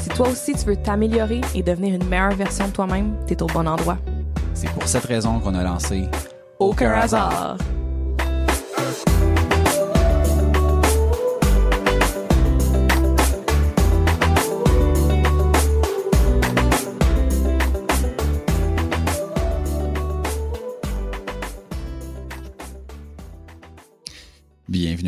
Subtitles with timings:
[0.00, 3.46] Si toi aussi tu veux t'améliorer et devenir une meilleure version de toi-même, t'es au
[3.46, 3.98] bon endroit.
[4.52, 6.08] C'est pour cette raison qu'on a lancé
[6.58, 7.56] Aucun hasard.
[7.58, 7.73] Bienvenue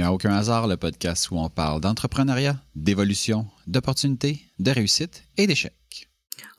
[0.06, 6.08] à Aucun hasard, le podcast où on parle d'entrepreneuriat, d'évolution, d'opportunités, de réussite et d'échecs.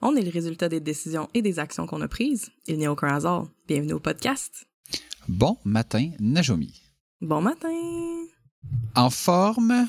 [0.02, 2.50] On est le résultat des décisions et des actions qu'on a prises.
[2.66, 3.48] Il n'y a aucun hasard.
[3.66, 4.66] Bienvenue au podcast.
[5.30, 6.82] Bon matin, Najomi.
[7.22, 7.70] Bon matin.
[8.96, 9.88] En forme?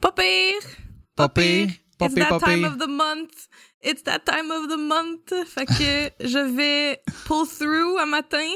[0.00, 0.62] Pas pire.
[1.14, 1.68] Pas pire.
[1.98, 3.48] Pas It's pire, that pas time of the month.
[3.82, 5.46] It's that time of the month.
[5.46, 8.50] Fait que je vais pull through un matin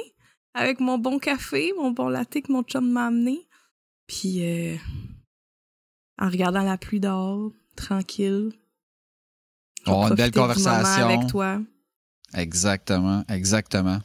[0.54, 3.46] avec mon bon café, mon bon latte que mon chum m'a amené.
[4.06, 4.76] Puis euh,
[6.18, 8.52] en regardant la pluie dehors, tranquille.
[9.86, 11.04] Oh, une belle conversation.
[11.04, 11.60] avec toi.
[12.34, 13.98] Exactement, exactement.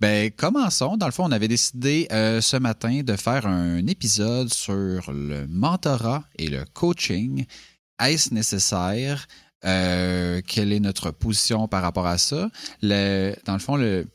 [0.00, 0.96] Ben, commençons.
[0.96, 5.46] Dans le fond, on avait décidé euh, ce matin de faire un épisode sur le
[5.48, 7.46] mentorat et le coaching.
[7.98, 9.26] Est-ce nécessaire?
[9.64, 12.50] Euh, quelle est notre position par rapport à ça?
[12.82, 14.06] Le, dans le fond, le,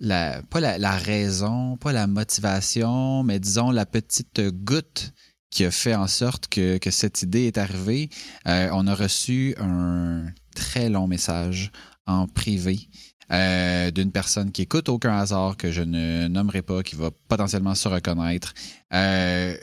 [0.00, 5.12] pas la, raison, pas la motivation, mais disons la petite goutte
[5.50, 8.10] qui a fait en sorte que, cette idée est arrivée.
[8.46, 11.70] Euh, on a reçu un très long message
[12.06, 12.88] en privé
[13.32, 17.74] euh, d'une personne qui écoute aucun hasard, que je ne nommerai pas, qui va potentiellement
[17.74, 18.54] se reconnaître,
[18.92, 19.56] euh,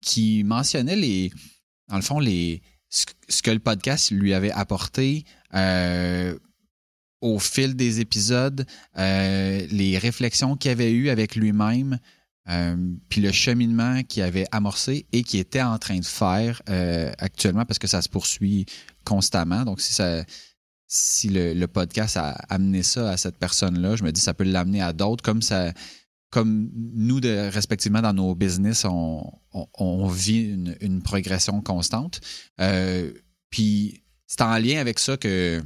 [0.00, 1.32] qui mentionnait les,
[1.88, 5.24] dans le fond, les, ce, que le podcast lui avait apporté
[7.20, 11.98] au fil des épisodes, euh, les réflexions qu'il avait eues avec lui-même,
[12.48, 12.76] euh,
[13.08, 17.64] puis le cheminement qu'il avait amorcé et qu'il était en train de faire euh, actuellement
[17.66, 18.66] parce que ça se poursuit
[19.04, 19.64] constamment.
[19.64, 20.24] Donc, si ça,
[20.86, 24.80] si le, podcast a amené ça à cette personne-là, je me dis ça peut l'amener
[24.80, 25.72] à d'autres, comme ça,
[26.30, 32.20] comme nous respectivement dans nos business, on, vit une, progression constante.
[33.50, 35.62] Puis c'est en lien avec ça que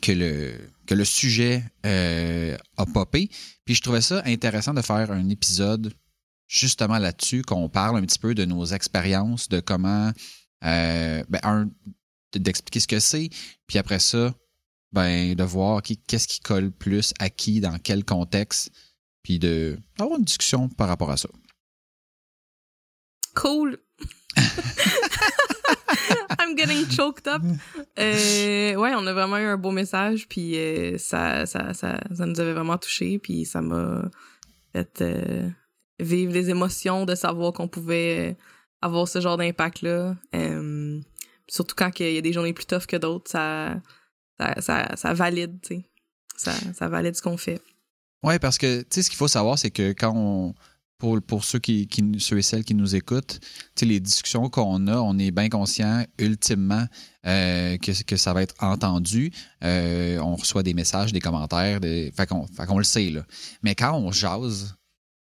[0.00, 0.54] que le
[0.86, 3.30] que le sujet euh, a popé.
[3.64, 5.92] Puis je trouvais ça intéressant de faire un épisode
[6.48, 10.12] justement là-dessus, qu'on parle un petit peu de nos expériences, de comment
[10.64, 11.70] euh, ben, un,
[12.34, 13.30] d'expliquer ce que c'est,
[13.66, 14.34] puis après ça,
[14.92, 18.70] ben, de voir qui, qu'est-ce qui colle plus à qui, dans quel contexte,
[19.22, 21.28] puis de avoir une discussion par rapport à ça.
[23.34, 23.78] Cool.
[26.56, 27.42] Getting choked up.
[27.98, 32.26] Euh, ouais, on a vraiment eu un beau message, puis euh, ça, ça, ça, ça
[32.26, 34.10] nous avait vraiment touché, puis ça m'a
[34.72, 35.48] fait euh,
[35.98, 38.36] vivre les émotions de savoir qu'on pouvait
[38.80, 40.16] avoir ce genre d'impact-là.
[41.48, 43.76] Surtout quand il y a des journées plus tough que d'autres, ça,
[44.58, 45.82] ça, ça, valide, tu sais.
[46.36, 47.60] Ça, ça valide ce qu'on fait.
[48.22, 50.54] Oui, parce que, tu sais, ce qu'il faut savoir, c'est que quand on.
[51.26, 53.40] Pour, ceux, qui, qui, ceux et celles qui nous écoutent,
[53.80, 56.86] les discussions qu'on a, on est bien conscient, ultimement,
[57.26, 59.32] euh, que, que ça va être entendu.
[59.64, 62.12] Euh, on reçoit des messages, des commentaires, des...
[62.16, 63.26] Fait qu'on fait qu'on le sait, là.
[63.64, 64.76] Mais quand on jase,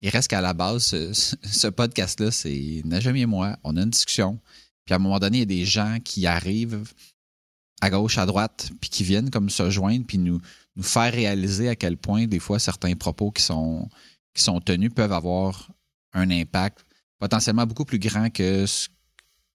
[0.02, 1.12] il reste qu'à la base, ce,
[1.44, 4.40] ce podcast-là, c'est Najami et moi, on a une discussion.
[4.86, 6.84] Puis à un moment donné, il y a des gens qui arrivent
[7.81, 10.40] à gauche, à droite, puis qui viennent comme se joindre, puis nous,
[10.75, 13.90] nous faire réaliser à quel point, des fois, certains propos qui sont,
[14.35, 15.72] qui sont tenus peuvent avoir
[16.13, 16.85] un impact
[17.18, 18.90] potentiellement beaucoup plus grand que ce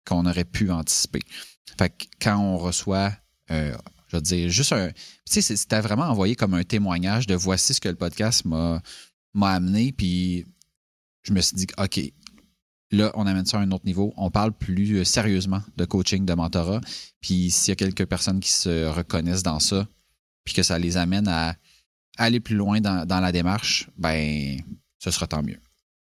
[0.05, 1.21] qu'on aurait pu anticiper.
[1.79, 3.13] Fait que quand on reçoit,
[3.51, 3.77] euh,
[4.09, 4.91] je veux dire, juste un.
[4.91, 8.83] Tu sais, c'était vraiment envoyé comme un témoignage de voici ce que le podcast m'a
[9.35, 10.47] m'a amené, puis
[11.23, 12.01] je me suis dit, OK,
[12.91, 14.13] là, on amène ça à un autre niveau.
[14.17, 16.81] On parle plus euh, sérieusement de coaching, de mentorat.
[17.21, 19.87] Puis s'il y a quelques personnes qui se reconnaissent dans ça,
[20.45, 21.55] puis que ça les amène à
[22.21, 24.59] aller plus loin dans, dans la démarche, ben,
[24.99, 25.59] ce sera tant mieux.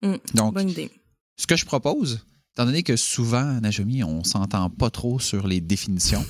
[0.02, 0.90] Mm, Donc, Bonne idée.
[1.37, 2.25] ce que je propose,
[2.55, 6.25] étant donné que souvent, Najomi, on s'entend pas trop sur les définitions,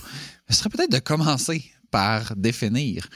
[0.51, 3.09] ce serait peut-être de commencer par définir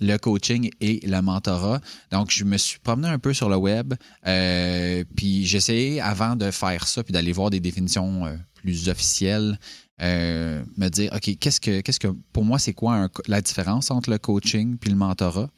[0.00, 1.80] le coaching et le mentorat.
[2.12, 3.94] Donc, je me suis promené un peu sur le web,
[4.26, 8.88] euh, puis j'ai essayé, avant de faire ça, puis d'aller voir des définitions euh, plus
[8.88, 9.58] officielles,
[10.00, 14.10] euh, me dire, OK, qu'est-ce que, qu'est-ce que, pour moi, c'est quoi la différence entre
[14.10, 15.50] le coaching puis le mentorat?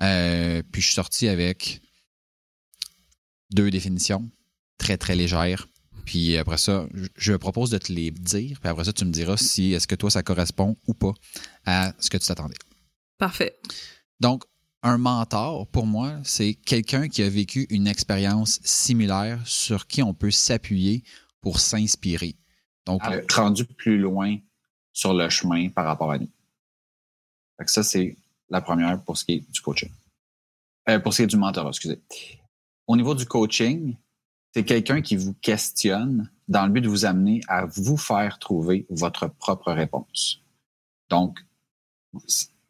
[0.00, 1.80] Euh, puis je suis sorti avec
[3.52, 4.30] deux définitions
[4.78, 5.68] très, très légères.
[6.04, 8.60] Puis après ça, je propose de te les dire.
[8.60, 11.12] Puis après ça, tu me diras si est-ce que toi, ça correspond ou pas
[11.64, 12.56] à ce que tu t'attendais.
[13.18, 13.58] Parfait.
[14.20, 14.44] Donc,
[14.82, 20.14] un mentor, pour moi, c'est quelqu'un qui a vécu une expérience similaire sur qui on
[20.14, 21.02] peut s'appuyer
[21.40, 22.36] pour s'inspirer.
[22.86, 23.02] Donc,
[23.32, 24.36] rendu plus loin
[24.92, 26.30] sur le chemin par rapport à nous.
[27.66, 28.16] ça, c'est
[28.48, 29.90] la première pour ce qui est du coaching.
[30.88, 32.00] Euh, pour ce qui est du mentorat, excusez.
[32.86, 33.96] Au niveau du coaching,
[34.54, 38.86] c'est quelqu'un qui vous questionne dans le but de vous amener à vous faire trouver
[38.88, 40.40] votre propre réponse.
[41.10, 41.40] Donc,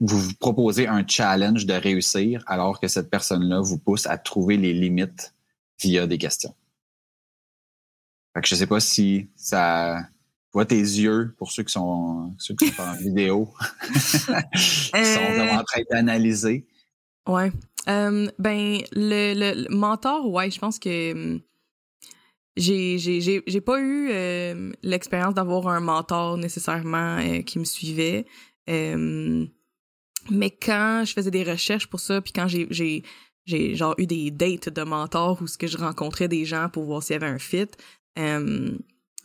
[0.00, 4.56] vous vous proposez un challenge de réussir alors que cette personne-là vous pousse à trouver
[4.56, 5.34] les limites
[5.80, 6.54] via des questions.
[8.36, 10.02] Fait que je sais pas si ça
[10.52, 13.48] voit tes yeux pour ceux qui sont ceux qui sont en vidéo
[14.54, 16.66] qui sont vraiment en train d'analyser.
[17.26, 17.50] Ouais.
[17.88, 21.40] Euh, ben le, le, mentor, ouais, je pense que hum,
[22.58, 28.26] j'ai pas eu euh, l'expérience d'avoir un mentor nécessairement euh, qui me suivait.
[28.68, 29.46] Euh,
[30.30, 33.02] mais quand je faisais des recherches pour ça, puis quand j'ai j'ai
[33.46, 36.84] j'ai genre eu des dates de mentors où ce que je rencontrais des gens pour
[36.84, 37.68] voir s'il y avait un fit,
[38.18, 38.76] euh,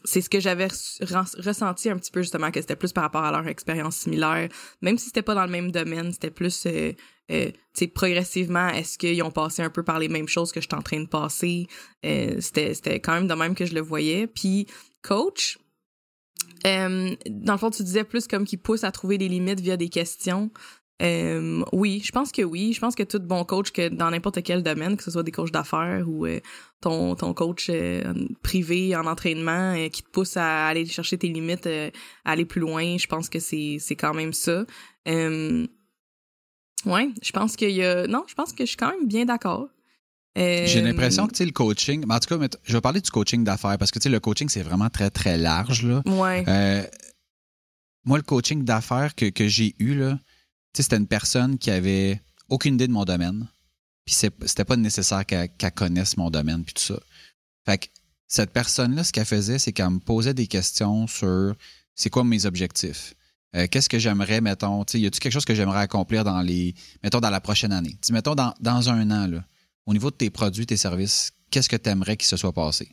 [0.04, 3.32] c'est ce que j'avais ressenti un petit peu justement que c'était plus par rapport à
[3.32, 4.50] leur expérience similaire,
[4.82, 6.94] même si c'était pas dans le même domaine, c'était plus euh,
[7.32, 10.62] euh, tu sais progressivement est-ce qu'ils ont passé un peu par les mêmes choses que
[10.62, 11.68] je suis en train de passer,
[12.06, 14.28] euh, c'était c'était quand même de même que je le voyais.
[14.28, 14.68] Puis
[15.02, 15.60] coach,
[16.64, 19.90] dans le fond tu disais plus comme qu'il pousse à trouver des limites via des
[19.90, 20.52] questions.
[21.02, 22.74] Euh, oui, je pense que oui.
[22.74, 25.32] Je pense que tout bon coach, que dans n'importe quel domaine, que ce soit des
[25.32, 26.40] coachs d'affaires ou euh,
[26.80, 28.14] ton, ton coach euh,
[28.44, 31.90] privé en entraînement qui te pousse à aller chercher tes limites, à
[32.32, 34.66] aller plus loin, je pense que c'est, c'est quand même ça.
[35.08, 35.50] ouais,
[36.86, 38.06] je pense qu'il y a...
[38.08, 39.70] Non, je pense que je suis quand même bien d'accord.
[40.36, 43.78] J'ai l'impression que tu le coaching, en tout cas, je vais parler du coaching d'affaires
[43.78, 45.84] parce que le coaching, c'est vraiment très, très large.
[45.84, 46.04] Là.
[46.06, 46.44] Ouais.
[48.06, 50.20] moi, le coaching d'affaires que, que j'ai eu, là,
[50.74, 53.48] c'était une personne qui avait aucune idée de mon domaine.
[54.06, 57.00] Puis c'était pas nécessaire qu'elle connaisse mon domaine, puis tout ça.
[57.66, 57.88] Fait que
[58.28, 61.56] cette personne-là, ce qu'elle faisait, c'est qu'elle me posait des questions sur
[61.96, 63.14] c'est quoi mes objectifs.
[63.56, 66.74] Euh, qu'est-ce que j'aimerais, mettons, y a-t-il quelque chose que j'aimerais accomplir dans les,
[67.04, 67.98] mettons, dans la prochaine année?
[68.02, 69.44] Tu mettons, dans, dans un an, là,
[69.86, 72.90] au niveau de tes produits, tes services, qu'est-ce que tu aimerais qu'il se soit passé?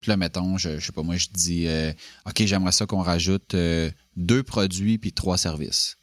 [0.00, 1.92] Puis là, mettons, je, je sais pas, moi, je dis, euh,
[2.26, 5.96] OK, j'aimerais ça qu'on rajoute euh, deux produits puis trois services.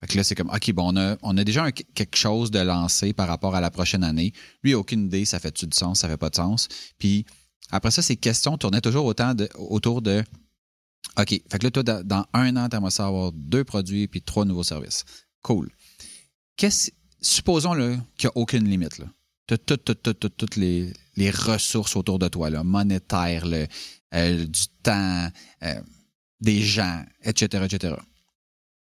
[0.00, 2.58] Fait que là, c'est comme, OK, bon, on a, on a déjà quelque chose de
[2.58, 4.32] lancé par rapport à la prochaine année.
[4.62, 6.68] Lui, aucune idée, ça fait-tu du sens, ça fait pas de sens.
[6.98, 7.26] Puis
[7.70, 10.24] après ça, ces questions tournaient toujours autant de, autour de,
[11.18, 14.46] OK, fait que là, toi, dans, un an, tu aimerais avoir deux produits puis trois
[14.46, 15.04] nouveaux services.
[15.42, 15.70] Cool.
[16.56, 19.02] Qu'est-ce, supposons qu'il n'y a aucune limite.
[19.46, 23.66] Tu as toutes les, les ressources autour de toi, là, monétaires, le,
[24.14, 25.28] euh, du temps,
[25.62, 25.80] euh,
[26.40, 27.96] des gens, etc., etc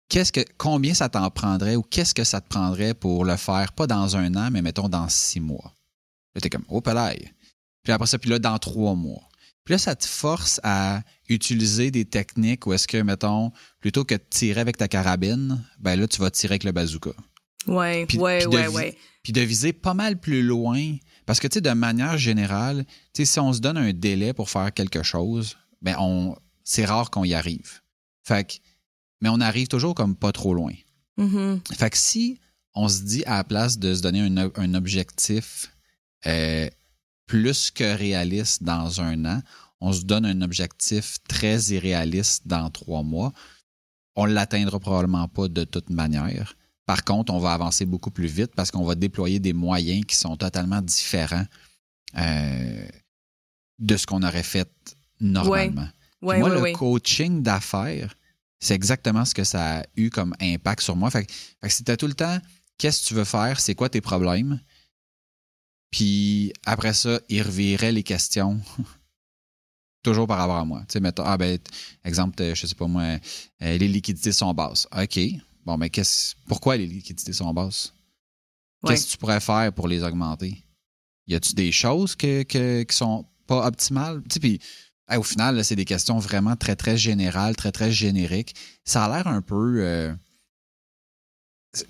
[0.09, 3.71] qu'est-ce que combien ça t'en prendrait ou qu'est-ce que ça te prendrait pour le faire,
[3.71, 5.73] pas dans un an, mais mettons dans six mois.
[6.35, 7.33] Là, t'es comme, oh, palais.
[7.83, 9.21] Puis après ça, puis là, dans trois mois.
[9.63, 14.15] Puis là, ça te force à utiliser des techniques où est-ce que, mettons, plutôt que
[14.15, 17.11] de tirer avec ta carabine, ben là, tu vas tirer avec le bazooka.
[17.67, 18.97] Ouais, ouais, ouais, ouais.
[19.21, 20.95] Puis de viser pas mal plus loin.
[21.25, 24.33] Parce que, tu sais, de manière générale, tu sais, si on se donne un délai
[24.33, 27.81] pour faire quelque chose, ben on, c'est rare qu'on y arrive.
[28.23, 28.53] Fait que
[29.21, 30.73] mais on arrive toujours comme pas trop loin.
[31.17, 31.75] Mm-hmm.
[31.75, 32.39] Fait que si
[32.75, 35.71] on se dit à la place de se donner un, objectif
[36.25, 36.69] euh,
[37.25, 39.41] plus que réaliste dans un an,
[39.81, 43.31] on se donne un objectif très irréaliste dans trois mois,
[44.15, 46.55] on ne l'atteindra probablement pas de toute manière.
[46.85, 50.15] Par contre, on va avancer beaucoup plus vite parce qu'on va déployer des moyens qui
[50.15, 51.45] sont totalement différents
[52.17, 52.87] euh,
[53.77, 54.69] de ce qu'on aurait fait
[55.19, 55.87] normalement.
[56.21, 56.39] Ouais.
[56.39, 58.13] moi, le coaching d'affaires,
[58.59, 61.09] c'est exactement ce que ça a eu comme impact sur moi.
[61.09, 62.37] Fait, que c'était tout le temps,
[62.77, 63.59] qu'est-ce que tu veux faire?
[63.59, 64.59] C'est quoi tes problèmes?
[65.91, 68.59] Puis après ça, il revirait les questions.
[70.03, 70.81] Toujours par rapport à moi.
[70.81, 71.59] Tu sais, mettons, ah ben,
[72.05, 73.03] exemple, je sais pas moi,
[73.61, 74.87] euh, les liquidités sont basses.
[74.97, 75.19] OK.
[75.65, 77.93] Bon, mais qu'est-ce, pourquoi les liquidités sont basses?
[78.85, 80.63] Qu'est-ce que tu pourrais faire pour les augmenter?
[81.27, 84.21] Y a-tu des choses que, que, qui sont pas optimales?
[84.23, 84.59] Tu sais, puis
[85.17, 88.55] au final, c'est des questions vraiment très, très générales, très, très génériques.
[88.85, 89.81] Ça a l'air un peu.
[89.81, 90.13] Euh,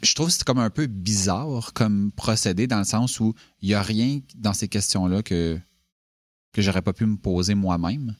[0.02, 3.70] je trouve que c'est comme un peu bizarre comme procédé dans le sens où il
[3.70, 5.60] n'y a rien dans ces questions-là que,
[6.54, 8.16] que j'aurais pas pu me poser moi-même.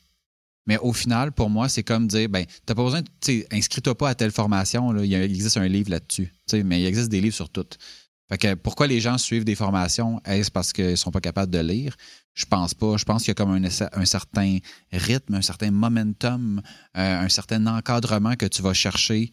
[0.66, 3.02] Mais au final, pour moi, c'est comme dire, ben, t'as pas besoin,
[3.52, 7.36] inscris-toi pas à telle formation, il existe un livre là-dessus, mais il existe des livres
[7.36, 7.66] sur tout.
[8.30, 10.22] Fait que pourquoi les gens suivent des formations?
[10.24, 11.98] Est-ce parce qu'ils sont pas capables de lire?
[12.36, 12.96] Je pense pas.
[12.96, 14.60] Je pense qu'il y a comme un, certain
[14.92, 16.62] rythme, un certain momentum,
[16.96, 19.32] euh, un certain encadrement que tu vas chercher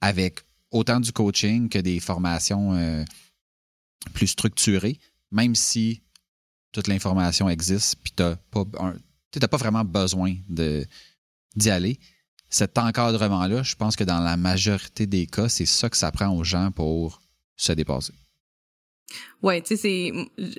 [0.00, 3.04] avec autant du coaching que des formations euh,
[4.14, 4.98] plus structurées,
[5.30, 6.02] même si
[6.72, 11.98] toute l'information existe, puis tu n'as pas vraiment besoin d'y aller.
[12.50, 16.28] Cet encadrement-là, je pense que dans la majorité des cas, c'est ça que ça prend
[16.28, 17.20] aux gens pour
[17.58, 18.14] se dépasser.
[19.42, 20.12] Ouais, tu sais,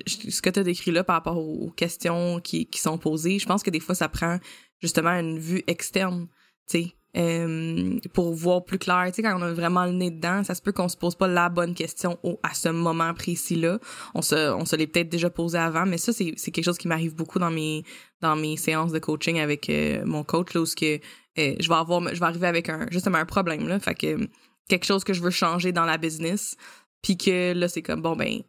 [0.06, 3.38] c'est ce que tu as décrit là par rapport aux questions qui, qui, sont posées.
[3.38, 4.38] Je pense que des fois, ça prend
[4.80, 6.28] justement une vue externe,
[6.68, 9.04] tu sais, euh, pour voir plus clair.
[9.08, 11.14] Tu sais, quand on a vraiment le nez dedans, ça se peut qu'on se pose
[11.14, 13.78] pas la bonne question au, à ce moment précis-là.
[14.14, 16.88] On se, on se l'est peut-être déjà posé avant, mais ça, c'est quelque chose qui
[16.88, 17.84] m'arrive beaucoup dans mes,
[18.20, 21.74] dans mes séances de coaching avec euh, mon coach, là, où que, euh, je vais
[21.74, 23.78] avoir, je vais arriver avec un, justement un problème, là.
[23.78, 24.28] Fait que,
[24.68, 26.56] quelque chose que je veux changer dans la business.
[27.02, 28.40] Puis que là, c'est comme, bon, ben,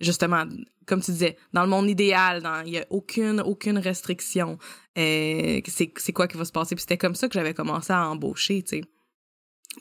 [0.00, 0.44] justement,
[0.86, 4.58] comme tu disais, dans le monde idéal, il n'y a aucune, aucune restriction.
[4.98, 6.74] Euh, c'est quoi qui va se passer?
[6.74, 8.82] Puis c'était comme ça que j'avais commencé à embaucher, tu sais.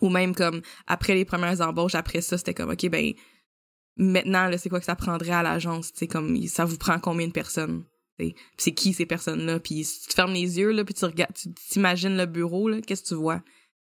[0.02, 3.14] Ou même comme, après les premières embauches, après ça, c'était comme, OK, ben,
[3.98, 7.28] maintenant, c'est quoi que ça prendrait à l'agence, tu sais, comme, ça vous prend combien
[7.28, 7.86] de personnes?
[8.58, 9.62] C'est qui ces personnes-là?
[9.62, 13.04] Puis si tu fermes les yeux, là, puis tu regardes, tu t'imagines le bureau, qu'est-ce
[13.04, 13.42] que tu vois?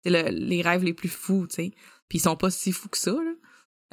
[0.04, 1.72] C'est les rêves les plus fous, tu sais.
[2.10, 3.34] Puis ils sont pas si fous que ça, là.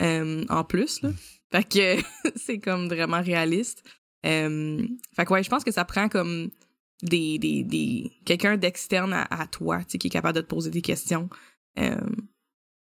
[0.01, 1.03] Euh, en plus.
[1.03, 1.11] Là.
[1.53, 2.03] Fait que
[2.37, 3.85] c'est comme vraiment réaliste.
[4.27, 4.83] Euh,
[5.15, 6.51] fait que ouais, je pense que ça prend comme
[7.03, 11.29] des, des, des quelqu'un d'externe à, toi, qui est capable de te poser des questions.
[11.79, 11.97] Euh,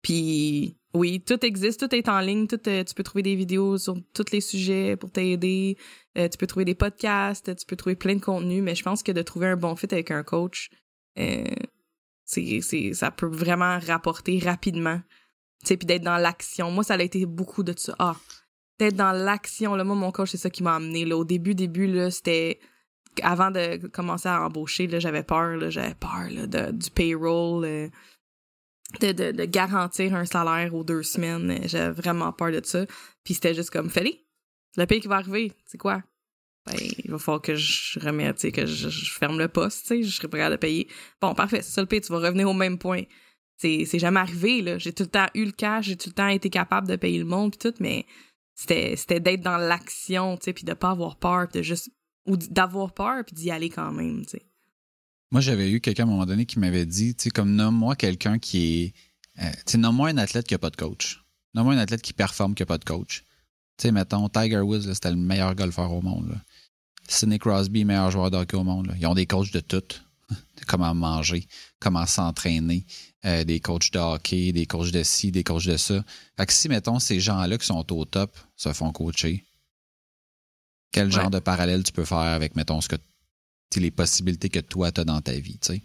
[0.01, 3.96] puis oui, tout existe, tout est en ligne, tout, tu peux trouver des vidéos sur
[4.13, 5.77] tous les sujets pour t'aider,
[6.15, 9.12] tu peux trouver des podcasts, tu peux trouver plein de contenus, mais je pense que
[9.12, 10.70] de trouver un bon fit avec un coach,
[12.24, 15.01] c'est, ça peut vraiment rapporter rapidement
[15.68, 16.72] sais, puis d'être dans l'action.
[16.72, 17.96] Moi, ça a été beaucoup de ça.
[18.00, 18.16] Ah,
[18.80, 19.75] d'être dans l'action.
[19.75, 21.06] Là, moi, mon coach, c'est ça qui m'a amené.
[21.06, 21.18] Là.
[21.18, 22.60] Au début, début, là, c'était
[23.22, 27.66] avant de commencer à embaucher, là, j'avais peur, là, j'avais peur là, de, du payroll,
[27.66, 27.89] euh,
[29.01, 31.60] de, de, garantir un salaire aux deux semaines.
[31.68, 32.86] J'avais vraiment peur de ça.
[33.24, 34.12] Puis c'était juste comme, fais-le.
[34.78, 36.01] Le qui va arriver, c'est quoi?
[36.66, 40.16] Ben, il va falloir que je remette, que je, je, ferme le poste, tu je
[40.16, 40.88] serai prêt à le payer.
[41.20, 43.04] Bon, parfait, c'est ça le paye, tu vas revenir au même point
[43.60, 44.78] c'est jamais arrivé là.
[44.78, 47.20] J'ai tout le temps eu le cash j'ai tout le temps été capable de payer
[47.20, 48.06] le monde puis tout mais
[48.56, 51.89] c'était c'était d'être dans l'action tu sais puis pas avoir peur de juste
[52.25, 54.38] ou d'avoir peur puis d'y aller quand même tu
[55.32, 58.94] moi j'avais eu quelqu'un à un moment donné qui m'avait dit comme nomme-moi quelqu'un qui
[59.38, 61.24] est euh, nomme-moi un athlète qui a pas de coach.
[61.54, 63.24] Nomme-moi un athlète qui performe qui a pas de coach.
[63.78, 67.38] Tu sais mettons Tiger Woods c'était le meilleur golfeur au monde là.
[67.38, 69.84] Crosby meilleur joueur de hockey au monde ils ont des coachs de tout.
[70.68, 71.48] Comment manger,
[71.80, 72.86] comment s'entraîner,
[73.25, 76.03] euh, des coachs de hockey, des coachs de ci, des coachs de ça.
[76.38, 79.43] Fait que si, mettons, ces gens-là qui sont au top se font coacher,
[80.91, 82.95] quel genre de parallèle tu peux faire avec, mettons, ce que
[83.75, 85.83] les possibilités que toi, tu as dans ta vie, tu sais?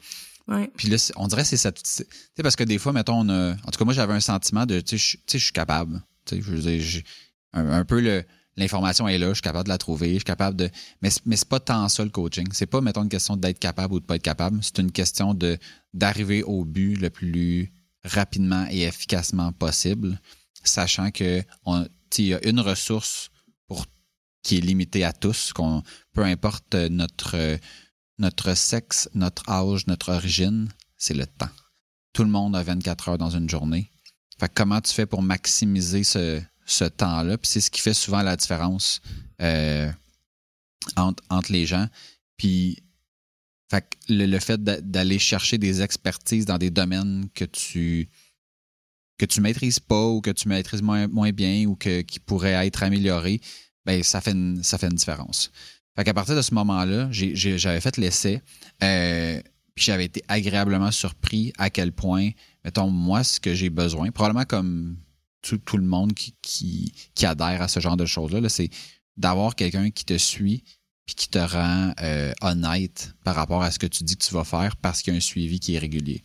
[0.76, 1.72] Puis là, on dirait que c'est ça.
[1.72, 2.06] Tu sais,
[2.42, 4.80] parce que des fois, mettons, on a, en tout cas, moi, j'avais un sentiment de,
[4.80, 6.02] tu sais, je suis capable.
[6.26, 7.02] Tu sais, je veux dire,
[7.52, 8.24] un peu le,
[8.56, 10.70] l'information est là, je suis capable de la trouver, je suis capable de.
[11.02, 12.46] Mais, mais c'est pas tant ça le coaching.
[12.52, 14.58] C'est pas, mettons, une question d'être capable ou de pas être capable.
[14.62, 15.36] C'est une question
[15.92, 17.72] d'arriver au but le plus
[18.04, 20.20] rapidement et efficacement possible,
[20.62, 21.42] sachant que
[22.18, 23.30] il y a une ressource
[24.42, 25.82] qui est limitée à tous, qu'on
[26.12, 27.58] peu importe notre,
[28.18, 31.48] notre sexe, notre âge, notre origine, c'est le temps.
[32.12, 33.90] Tout le monde a 24 heures dans une journée.
[34.38, 37.38] Fait comment tu fais pour maximiser ce, ce temps-là.
[37.38, 39.00] Puis c'est ce qui fait souvent la différence
[39.40, 39.90] euh,
[40.96, 41.86] entre, entre, les gens.
[42.36, 42.82] Puis
[43.70, 48.08] fait le, le, fait d'aller chercher des expertises dans des domaines que tu
[49.18, 52.66] que tu maîtrises pas ou que tu maîtrises moins, moins bien ou que, qui pourraient
[52.66, 53.40] être améliorés,
[53.86, 55.50] ben ça fait une, ça fait une différence.
[55.96, 58.42] Fait qu'à partir de ce moment-là, j'avais fait l'essai,
[58.82, 59.40] euh,
[59.74, 62.30] puis j'avais été agréablement surpris à quel point,
[62.64, 64.96] mettons, moi, ce que j'ai besoin, probablement comme
[65.44, 68.70] tout, le monde qui, adhère à ce genre de choses-là, c'est
[69.16, 70.64] d'avoir quelqu'un qui te suit
[71.06, 74.32] puis qui te rend euh, honnête par rapport à ce que tu dis que tu
[74.32, 76.22] vas faire parce qu'il y a un suivi qui est régulier.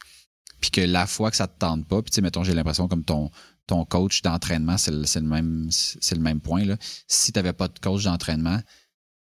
[0.61, 2.87] Puis que la fois que ça te tente pas, puis tu sais, mettons, j'ai l'impression
[2.87, 3.29] comme ton,
[3.89, 6.63] coach d'entraînement, c'est le, même, point.
[7.07, 8.59] Si tu n'avais pas de coach d'entraînement,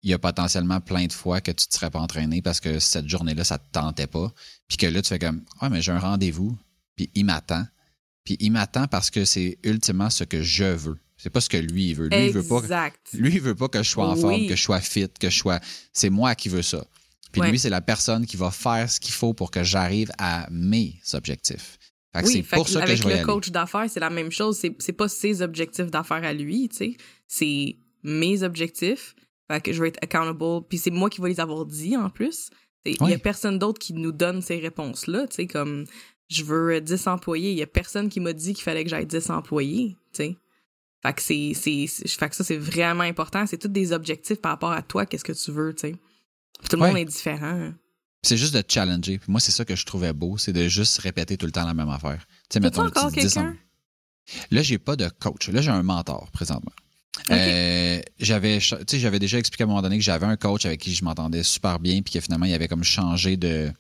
[0.04, 2.78] il y a potentiellement plein de fois que tu ne serais pas entraîné parce que
[2.78, 4.32] cette journée-là, ça ne te tentait pas.
[4.68, 6.56] Puis que là, tu fais comme Ah, mais j'ai un rendez-vous,
[6.96, 7.66] puis il m'attend.
[8.26, 10.98] Puis il m'attend parce que c'est ultimement ce que je veux.
[11.18, 12.08] C'est pas ce que lui il veut.
[12.10, 12.62] Lui, il veut pas.
[13.14, 15.38] Lui, il veut pas que je sois en forme, que je sois fit, que je
[15.38, 15.60] sois.
[15.94, 16.86] C'est moi qui veux ça.
[17.32, 17.52] Puis Ouais.
[17.52, 20.96] lui, c'est la personne qui va faire ce qu'il faut pour que j'arrive à mes
[21.14, 21.78] objectifs.
[22.16, 23.24] Fait que Oui, c'est pour ça que je vais y le aller.
[23.26, 24.58] coach d'affaires, c'est la même chose.
[24.80, 26.98] C'est, pas ses objectifs d'affaires à lui, tu sais.
[27.28, 29.16] C'est mes objectifs.
[29.52, 30.66] Fait que je vais être accountable.
[30.70, 32.50] Puis c'est moi qui vais les avoir dit en plus.
[32.86, 33.14] Il y Ouais.
[33.16, 35.86] a personne d'autre qui nous donne ces réponses-là, tu sais, comme
[36.30, 37.52] je veux 10 employés.
[37.52, 40.38] Il y a personne qui m'a dit qu'il fallait que j'aille 10 employés, tu sais.
[41.04, 43.46] Fait que c'est, c'est, fait que ça, c'est vraiment important.
[43.46, 45.96] C'est tous des objectifs par rapport à toi, qu'est-ce que tu veux, tu sais.
[46.70, 46.88] Tout le Ouais.
[46.90, 47.72] monde est différent.
[48.24, 49.20] C'est juste de te challenger.
[49.20, 51.66] Puis moi, c'est ça que je trouvais beau, c'est de juste répéter tout le temps
[51.66, 52.26] la même affaire.
[52.50, 53.56] Tu sais, mettons, encore quelqu'un?
[54.50, 55.50] Là, j'ai pas de coach.
[55.50, 56.72] Là, j'ai un mentor présentement.
[57.30, 60.94] Euh, j'avais, j'avais déjà expliqué à un moment donné que j'avais un coach avec qui
[60.96, 63.72] je m'entendais super bien, puis que finalement, il avait comme changé de,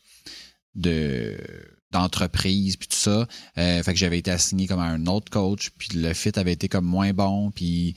[0.75, 1.35] de
[1.95, 3.27] d'entreprise puis tout ça.
[3.57, 6.53] Euh, fait que j'avais été assigné comme à un autre coach, puis le fit avait
[6.53, 7.95] été comme moins bon, puis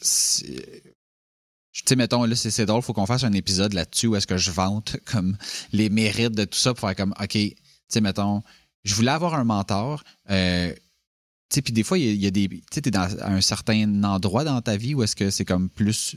[0.00, 4.26] tu sais, mettons, là, c'est, c'est drôle, faut qu'on fasse un épisode là-dessus où est-ce
[4.26, 5.36] que je vante comme
[5.72, 7.56] les mérites de tout ça pour faire comme, OK, tu
[7.88, 8.42] sais, mettons,
[8.84, 12.22] je voulais avoir un mentor, euh, tu sais, puis des fois, il y a, il
[12.22, 12.48] y a des.
[12.48, 15.68] Tu sais, t'es dans un certain endroit dans ta vie où est-ce que c'est comme
[15.68, 16.16] plus.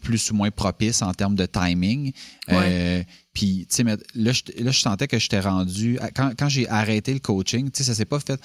[0.00, 2.12] Plus ou moins propice en termes de timing.
[2.50, 3.02] Euh,
[3.34, 5.98] puis, tu sais, mais là, je, là, je sentais que j'étais rendu.
[6.14, 8.40] Quand, quand j'ai arrêté le coaching, tu sais, ça s'est pas fait.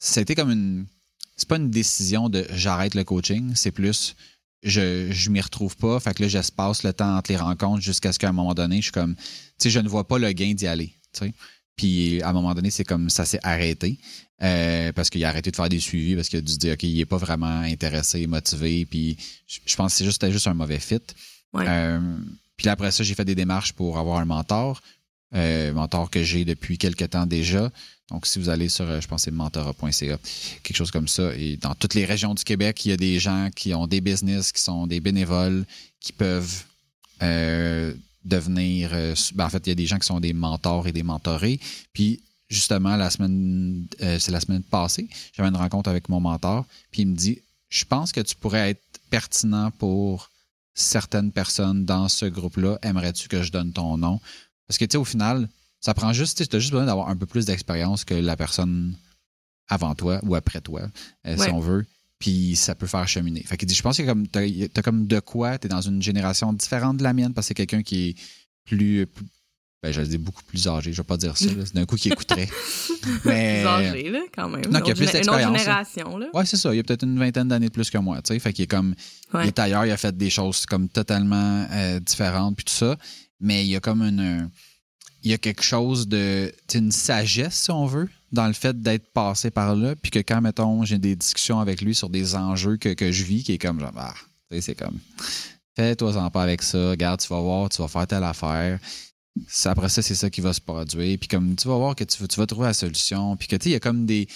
[0.00, 0.86] C'était comme une.
[1.36, 4.14] C'est pas une décision de j'arrête le coaching, c'est plus
[4.62, 5.98] je, je m'y retrouve pas.
[6.00, 8.76] Fait que là, j'espace le temps entre les rencontres jusqu'à ce qu'à un moment donné,
[8.76, 9.14] je suis comme.
[9.14, 9.22] Tu
[9.58, 10.94] sais, je ne vois pas le gain d'y aller.
[11.12, 11.32] Tu sais.
[11.80, 13.96] Puis à un moment donné, c'est comme ça s'est arrêté.
[14.42, 16.74] Euh, parce qu'il a arrêté de faire des suivis, parce qu'il a dû se dire,
[16.74, 18.84] OK, il est pas vraiment intéressé, motivé.
[18.84, 21.00] Puis je, pense que c'est juste, c'était juste un mauvais fit.
[21.54, 21.64] Ouais.
[21.66, 22.18] Euh,
[22.58, 24.82] puis là, après ça, j'ai fait des démarches pour avoir un mentor.
[25.34, 27.70] Euh, mentor que j'ai depuis quelques temps déjà.
[28.10, 30.18] Donc, si vous allez sur, je pense, c'est mentora.ca,
[30.62, 31.34] quelque chose comme ça.
[31.34, 34.02] Et dans toutes les régions du Québec, il y a des gens qui ont des
[34.02, 35.64] business, qui sont des bénévoles,
[35.98, 36.64] qui peuvent
[37.22, 38.90] euh, devenir.
[38.92, 41.02] euh, ben, en fait, il y a des gens qui sont des mentors et des
[41.02, 41.60] mentorés.
[41.92, 46.66] Puis, justement, la semaine, euh, c'est la semaine passée, j'avais une rencontre avec mon mentor.
[46.90, 50.30] Puis, il me dit Je pense que tu pourrais être pertinent pour
[50.74, 52.78] certaines personnes dans ce groupe-là.
[52.82, 54.20] Aimerais-tu que je donne ton nom
[54.66, 55.48] Parce que, tu sais, au final,
[55.80, 58.94] ça prend juste, tu as juste besoin d'avoir un peu plus d'expérience que la personne
[59.68, 60.82] avant toi ou après toi,
[61.26, 61.86] euh, si on veut.
[62.20, 63.42] Puis ça peut faire cheminer.
[63.42, 65.80] Fait qu'il dit, je pense que comme t'as as comme de quoi, tu es dans
[65.80, 68.14] une génération différente de la mienne parce que c'est quelqu'un qui est
[68.64, 69.26] plus, plus-
[69.82, 72.10] ben je dire beaucoup plus âgé, je vais pas dire ça, c'est d'un coup qui
[72.10, 72.46] écouterait.
[73.24, 74.60] Mais Plus âgé, là, quand même.
[74.70, 76.26] Non, y a Une plus autre géné- Une autre d'expérience, génération, là.
[76.34, 78.34] ouais, c'est ça, il y a peut-être une vingtaine d'années de plus que moi, tu
[78.34, 78.94] sais, fait qu'il est comme
[79.32, 79.44] Ouais.
[79.44, 82.98] il est ailleurs, il a fait des choses comme totalement euh, différentes puis tout ça,
[83.40, 84.50] mais il y a comme une
[85.22, 89.12] il y a quelque chose de une sagesse si on veut dans le fait d'être
[89.12, 92.76] passé par là puis que quand mettons j'ai des discussions avec lui sur des enjeux
[92.76, 94.14] que, que je vis qui est comme genre ah,
[94.50, 94.98] tu sais, c'est comme
[95.76, 98.78] fais-toi en pas avec ça, regarde, tu vas voir, tu vas faire telle affaire.
[99.64, 101.16] Après ça, c'est ça qui va se produire.
[101.18, 103.36] Puis comme tu vas voir que tu, vas- tu vas trouver la solution.
[103.36, 104.28] Puis que tu sais, il y a comme des.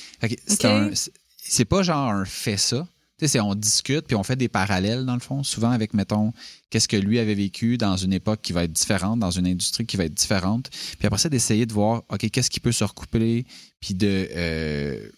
[0.46, 0.64] c'est Ok.
[0.64, 2.87] un- c'est- c'est pas genre un fait ça.
[3.18, 6.33] Tu sais, on discute puis on fait des parallèles dans le fond, souvent avec, mettons,
[6.70, 9.87] qu'est-ce que lui avait vécu dans une époque qui va être différente, dans une industrie
[9.87, 10.70] qui va être différente.
[10.98, 13.46] Puis après ça, d'essayer de voir, OK, qu'est-ce qui peut se recouper,
[13.81, 15.09] puis de, euh,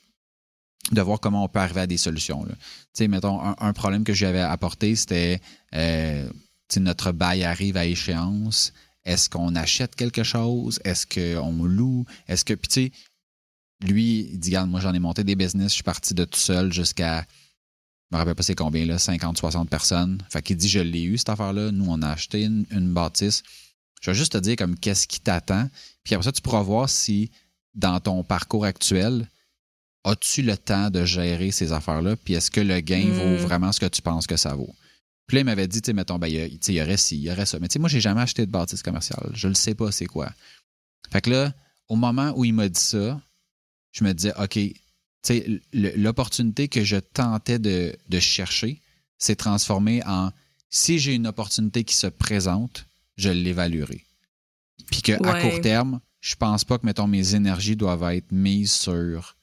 [0.92, 2.44] de voir comment on peut arriver à des solutions.
[2.44, 2.54] Tu
[2.92, 5.40] sais, mettons, un, problème que j'avais apporté, c'était
[5.74, 6.28] euh,
[6.76, 8.72] notre bail arrive à échéance.
[9.04, 10.80] Est-ce qu'on achète quelque chose?
[10.84, 12.04] Est-ce qu'on loue?
[12.28, 12.54] Est-ce que.
[12.54, 12.92] Puis tu sais,
[13.88, 16.40] lui, il dit, regarde, moi j'en ai monté des business, je suis parti de tout
[16.40, 17.24] seul jusqu'à.
[18.10, 20.22] Je me rappelle pas c'est combien, là, 50, 60 personnes.
[20.30, 21.72] Fait qu'il dit, je l'ai eu, cette affaire-là.
[21.72, 23.42] Nous, on a acheté une, une bâtisse.
[24.00, 25.68] Je vais juste te dire comme qu'est-ce qui t'attend.
[26.04, 27.30] Puis après ça, tu pourras voir si
[27.74, 29.28] dans ton parcours actuel,
[30.04, 32.16] as-tu le temps de gérer ces affaires-là?
[32.16, 34.74] Puis est-ce que le gain vaut vraiment ce que tu penses que ça vaut?
[35.26, 37.30] Puis là, il m'avait dit, tu sais, mettons, ben, il y, aurait ci, il y
[37.30, 37.58] aurait ça.
[37.58, 39.30] Mais tu sais, moi, j'ai jamais acheté de bâtisse commerciale.
[39.34, 40.30] Je le sais pas c'est quoi.
[41.10, 41.52] Fait que là,
[41.88, 43.20] au moment où il m'a dit ça,
[43.90, 44.58] je me disais, OK,
[45.72, 48.80] l'opportunité que je tentais de, de chercher
[49.18, 50.30] s'est transformée en
[50.70, 52.86] si j'ai une opportunité qui se présente,
[53.16, 54.04] je l'évaluerai.
[54.90, 55.40] Puis qu'à Ouais.
[55.40, 59.36] court terme, je pense pas que, mettons, mes énergies doivent être mises sur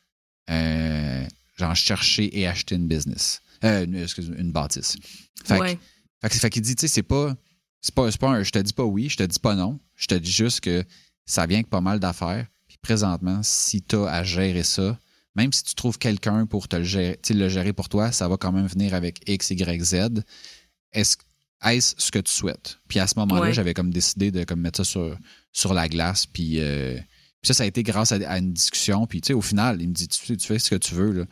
[0.50, 1.26] euh,
[1.58, 3.42] genre chercher et acheter une business.
[3.64, 4.98] Euh, une, excuse, une bâtisse.
[5.46, 5.80] Fait, que- Ouais.
[6.22, 7.36] fait, que- fait qu'il dit, tu sais, c'est pas.
[7.82, 9.80] C'est pas, c'est pas un, je te dis pas oui, je te dis pas non.
[9.96, 10.86] Je te dis juste que
[11.26, 12.46] ça vient avec pas mal d'affaires.
[12.68, 14.98] Puis présentement, si tu as à gérer ça,
[15.36, 18.38] même si tu trouves quelqu'un pour te le gérer, le gérer pour toi, ça va
[18.38, 20.24] quand même venir avec X, Y, Z.
[20.92, 21.18] Est-ce
[21.66, 22.80] est-ce ce que tu souhaites?
[22.90, 23.54] Puis à ce moment-là, Ouais.
[23.54, 25.18] j'avais comme décidé de comme mettre ça sur,
[25.54, 26.26] sur la glace.
[26.26, 26.96] Puis, euh,
[27.42, 29.08] puis ça, ça a été grâce à, à une discussion.
[29.08, 31.12] Puis tu sais, au final, il me dit, tu, tu fais ce que tu veux.
[31.14, 31.26] Là.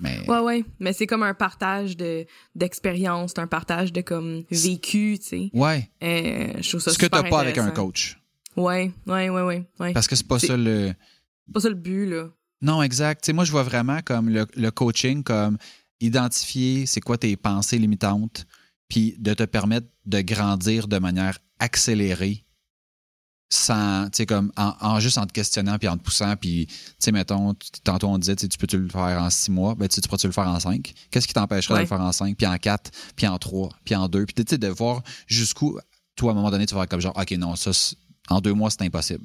[0.00, 0.64] Mais Ouais, ouais.
[0.80, 5.50] Mais c'est comme un partage de d'expérience, un partage de comme vécu, tu sais.
[5.52, 8.18] ouais, Euh, je trouve ça ce que super t'as pas avec un coach.
[8.56, 9.66] Ouais, ouais, ouais, ouais.
[9.78, 9.92] ouais.
[9.92, 10.94] Parce que c'est pas ça le.
[11.46, 12.30] C'est pas ça le but, là.
[12.62, 13.28] Non, exact.
[13.32, 15.58] Moi, je vois vraiment comme le, le coaching comme
[16.00, 18.46] identifier c'est quoi tes pensées limitantes,
[18.88, 22.44] puis de te permettre de grandir de manière accélérée
[23.48, 26.66] sans, tu sais, comme en, en juste en te questionnant puis en te poussant, puis,
[26.66, 29.76] tu sais, mettons, tantôt on disait, tu sais, tu peux-tu le faire en six mois,
[29.76, 30.92] ben, tu pourras-tu le faire en cinq?
[31.10, 31.82] Qu'est-ce qui t'empêcherait de Ouais.
[31.84, 34.42] le faire en cinq, puis en quatre, puis en trois, puis en deux, puis tu
[34.48, 35.78] sais, de voir jusqu'où,
[36.16, 37.70] toi, à un moment donné, tu vas faire comme genre, OK, non, ça,
[38.28, 39.24] en deux mois, c'est impossible.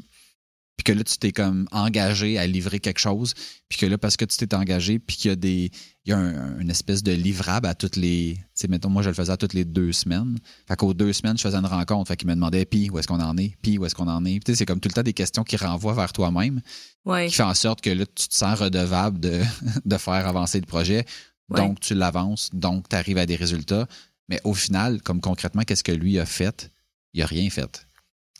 [0.83, 3.35] Puis que là, tu t'es comme engagé à livrer quelque chose,
[3.69, 5.69] puis que là, parce que tu t'es engagé, puis qu'il y a des.
[6.05, 8.33] Il y a un- une espèce de livrable à toutes les.
[8.37, 10.39] Tu sais, mettons, moi, je le faisais à toutes les deux semaines.
[10.67, 12.07] Fait qu'aux deux semaines, je faisais une rencontre.
[12.07, 14.25] Fait qu'il me demandait, puis où est-ce qu'on en est, puis où est-ce qu'on en
[14.25, 14.43] est?
[14.43, 16.61] Tu sais, c'est comme tout le temps des questions qui renvoient vers toi-même,
[17.05, 17.27] Ouais.
[17.27, 19.41] qui fait en sorte que là, tu te sens redevable de,
[19.85, 21.05] de faire avancer le projet.
[21.49, 21.57] Ouais.
[21.59, 23.85] Donc, tu l'avances, donc tu arrives à des résultats.
[24.29, 26.71] Mais au final, comme concrètement, qu'est-ce que lui a fait?
[27.13, 27.85] Il a rien fait.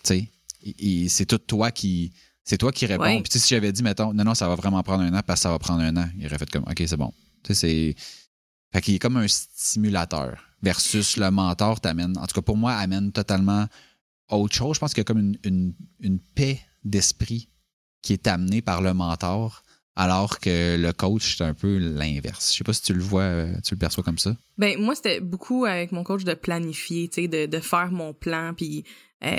[0.03, 0.27] Tu
[0.73, 2.11] sais, c'est tout toi qui.
[2.43, 3.03] C'est toi qui réponds.
[3.03, 3.21] Ouais.
[3.21, 5.21] Puis tu sais, si j'avais dit, mettons, non, non, ça va vraiment prendre un an
[5.25, 7.13] parce que ça va prendre un an, il aurait fait comme, OK, c'est bon.
[7.43, 7.95] Tu sais, c'est.
[8.73, 12.17] Fait qu'il est comme un stimulateur versus le mentor t'amène.
[12.17, 13.67] En tout cas, pour moi, amène totalement
[14.29, 14.75] autre chose.
[14.75, 17.49] Je pense qu'il y a comme une, une, une paix d'esprit
[18.01, 19.63] qui est amenée par le mentor,
[19.95, 22.51] alors que le coach, c'est un peu l'inverse.
[22.51, 24.35] Je sais pas si tu le vois, euh, tu le perçois comme ça.
[24.57, 28.13] Ben, moi, c'était beaucoup avec mon coach de planifier, tu sais, de, de faire mon
[28.13, 28.53] plan.
[28.55, 28.83] Puis,
[29.23, 29.35] euh,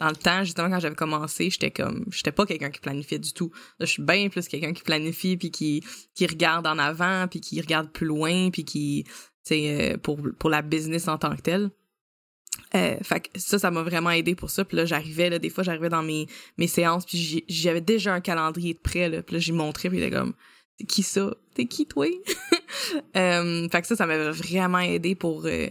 [0.00, 3.32] dans le temps, justement, quand j'avais commencé, j'étais comme, j'étais pas quelqu'un qui planifiait du
[3.32, 3.50] tout.
[3.78, 7.40] Là, je suis bien plus quelqu'un qui planifie, puis qui, qui regarde en avant, puis
[7.40, 9.04] qui regarde plus loin, puis qui,
[9.46, 11.70] tu euh, pour, pour la business en tant que telle.
[12.74, 14.64] Euh, fait que ça, ça m'a vraiment aidé pour ça.
[14.64, 16.26] Puis là, j'arrivais, là, des fois, j'arrivais dans mes,
[16.58, 19.22] mes séances, puis j'avais déjà un calendrier de prêt, là.
[19.22, 20.34] Puis là, j'y montrais, puis il était comme,
[20.78, 21.34] c'est qui ça?
[21.54, 22.06] T'es qui, toi?
[23.16, 25.68] euh, fait que ça, ça m'avait vraiment aidé pour, euh,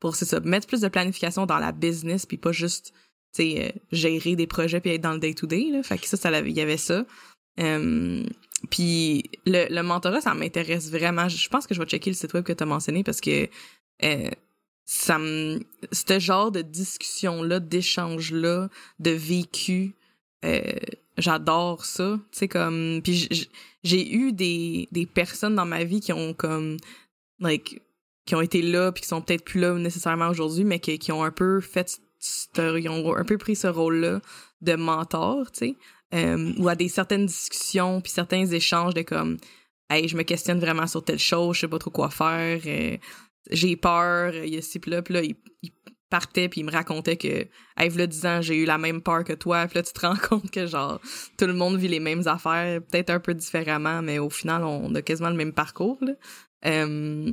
[0.00, 2.92] pour c'est ça, mettre plus de planification dans la business, puis pas juste,
[3.36, 5.82] sais, euh, gérer des projets puis être dans le day-to-day.
[5.82, 7.04] Fait que ça, ça il y avait ça.
[7.60, 8.24] Euh,
[8.70, 11.28] puis le, mentorat, ça m'intéresse vraiment.
[11.28, 13.48] Je pense que je vais checker le site web que tu as mentionné parce que
[14.04, 14.30] euh,
[14.84, 15.18] ça
[15.90, 18.68] ce genre de discussion là d'échange là
[19.00, 19.94] de vécu
[21.18, 23.48] j'adore ça tu sais comme puis
[23.82, 26.76] j'ai eu des des personnes dans ma vie qui ont comme
[27.40, 27.82] like
[28.26, 31.24] qui ont été là puis qui sont peut-être plus là nécessairement aujourd'hui mais qui ont
[31.24, 34.20] un peu fait ce- ils ont un peu pris ce rôle là
[34.60, 35.76] de mentor tu sais
[36.14, 39.36] euh, ou à des certaines discussions puis certains échanges de comme
[39.90, 42.96] hey je me questionne vraiment sur telle chose je sais pas trop quoi faire euh,
[43.50, 45.36] j'ai peur, il y a ci pis là, puis là, il,
[46.08, 49.24] partait puis il me racontait que, hey, v'là 10 ans, j'ai eu la même peur
[49.24, 51.00] que toi, puis là, tu te rends compte que, genre,
[51.36, 54.94] tout le monde vit les mêmes affaires, peut-être un peu différemment, mais au final, on
[54.94, 56.12] a quasiment le même parcours, là.
[56.66, 57.32] Euh,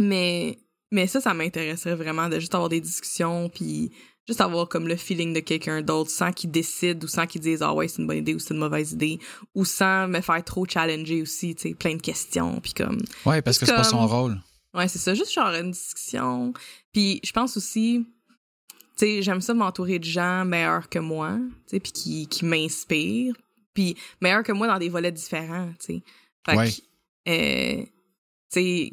[0.00, 0.58] mais,
[0.94, 3.90] mais ça, ça m'intéresserait vraiment de juste avoir des discussions, puis
[4.26, 7.60] juste avoir comme le feeling de quelqu'un d'autre sans qu'il décide ou sans qu'il dise
[7.62, 9.18] ah ouais c'est une bonne idée ou c'est une mauvaise idée
[9.54, 13.42] ou sans me faire trop challenger aussi tu sais plein de questions puis comme Ouais,
[13.42, 14.40] parce que c'est pas Comme- son rôle.
[14.72, 16.52] Ouais, c'est ça, juste genre une discussion.
[16.92, 18.04] Puis je pense aussi,
[18.96, 22.44] tu sais, j'aime ça m'entourer de gens meilleurs que moi, tu sais, puis qui, qui
[22.44, 23.34] m'inspirent,
[23.74, 26.02] puis meilleurs que moi dans des volets différents, tu sais.
[26.46, 26.70] Fait Ouais.
[26.70, 27.90] que, euh, tu
[28.60, 28.92] sais,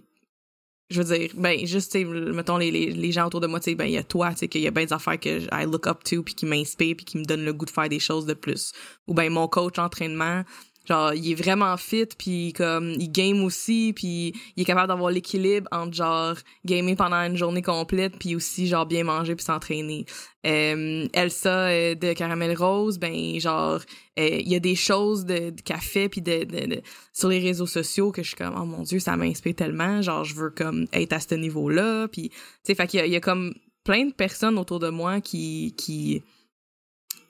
[0.91, 3.75] je veux dire, ben, juste, mettons, les, les, les gens autour de moi, tu sais,
[3.75, 5.47] ben, il y a toi, tu sais, qu'il y a bien des affaires que je-
[5.51, 7.89] I look up to, puis qui m'inspirent, puis qui me donnent le goût de faire
[7.89, 8.73] des choses de plus.
[9.07, 10.43] Ou ben, mon coach entraînement,
[10.85, 15.11] genre, il est vraiment fit, puis comme, il game aussi, puis il est capable d'avoir
[15.11, 20.05] l'équilibre entre, genre, gamer pendant une journée complète, puis aussi, genre, bien manger, puis s'entraîner.
[20.45, 23.79] Euh, Elsa euh, de Caramel Rose, ben, genre,
[24.19, 26.81] euh, il y a des choses de, de café, puis de, de, de-
[27.13, 30.23] sur les réseaux sociaux que je suis comme, oh mon Dieu, ça m'inspire tellement, genre,
[30.23, 33.15] je veux, comme, être à ce niveau-là, puis, tu sais, fait qu'il y a, y
[33.15, 36.23] a comme plein de personnes autour de moi qui, qui,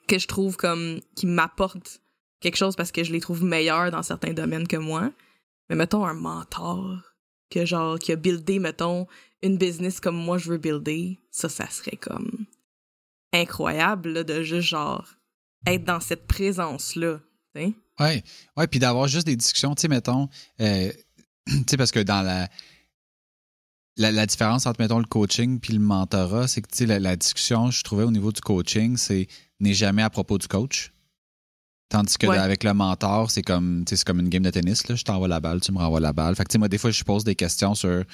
[0.07, 2.00] que je trouve comme, qui m'apportent
[2.41, 5.11] quelque chose parce que je les trouve meilleurs dans certains domaines que moi.
[5.69, 7.01] Mais mettons un mentor
[7.49, 9.07] que genre qui a buildé mettons
[9.41, 12.45] une business comme moi je veux builder, ça ça serait comme
[13.33, 15.07] incroyable de juste genre
[15.65, 17.19] être dans cette présence là,
[17.55, 17.73] sais.
[18.57, 20.27] Ouais, puis d'avoir juste des discussions, tu sais, mettons,
[20.59, 20.91] euh,
[21.47, 22.47] tu sais, parce que dans la,
[23.97, 26.99] la, la différence entre, mettons, le coaching puis le mentorat, c'est que, tu sais, la,
[26.99, 29.27] la discussion, je trouvais au niveau du coaching, c'est
[29.59, 30.91] n'est jamais à propos du coach.
[31.91, 32.37] Tandis que Ouais.
[32.37, 35.59] avec le mentor, c'est comme, comme une game de tennis, là, je t'envoie la balle,
[35.59, 36.35] tu me renvoies la balle.
[36.35, 38.05] Fait que, tu sais, moi, des fois, je pose des questions sur,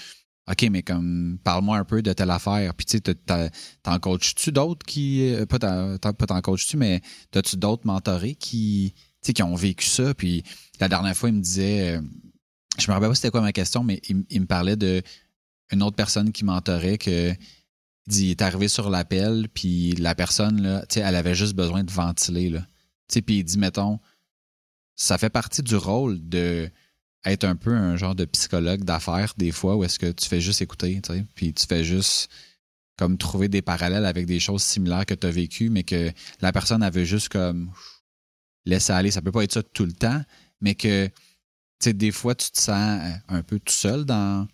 [0.49, 2.73] OK, mais comme, parle-moi un peu de telle affaire.
[2.73, 3.49] Puis, tu sais,
[3.83, 9.33] t'en coaches-tu d'autres qui, euh, pas t'en, coaches-tu, mais t'as-tu d'autres mentorés qui, tu sais,
[9.33, 10.13] qui ont vécu ça?
[10.15, 10.43] Puis
[10.79, 12.01] la dernière fois, il me disait, euh,
[12.79, 15.03] je me rappelle pas c'était quoi ma question, mais il, il me parlait de
[15.71, 17.31] une autre personne qui mentorait que
[18.09, 22.49] il est arrivé sur l'appel, puis la personne, là, elle avait juste besoin de ventiler.
[22.49, 22.65] Là.
[23.07, 23.99] Puis il dit, mettons,
[24.95, 26.69] ça fait partie du rôle de
[27.25, 30.41] être un peu un genre de psychologue d'affaires des fois où est-ce que tu fais
[30.41, 31.01] juste écouter,
[31.35, 32.29] puis tu fais juste
[32.97, 36.51] comme trouver des parallèles avec des choses similaires que tu as vécues, mais que la
[36.51, 37.71] personne avait juste comme
[38.65, 39.11] laisser aller.
[39.11, 40.21] Ça peut pas être ça tout le temps,
[40.61, 41.09] mais que
[41.85, 44.47] des fois tu te sens un peu tout seul dans,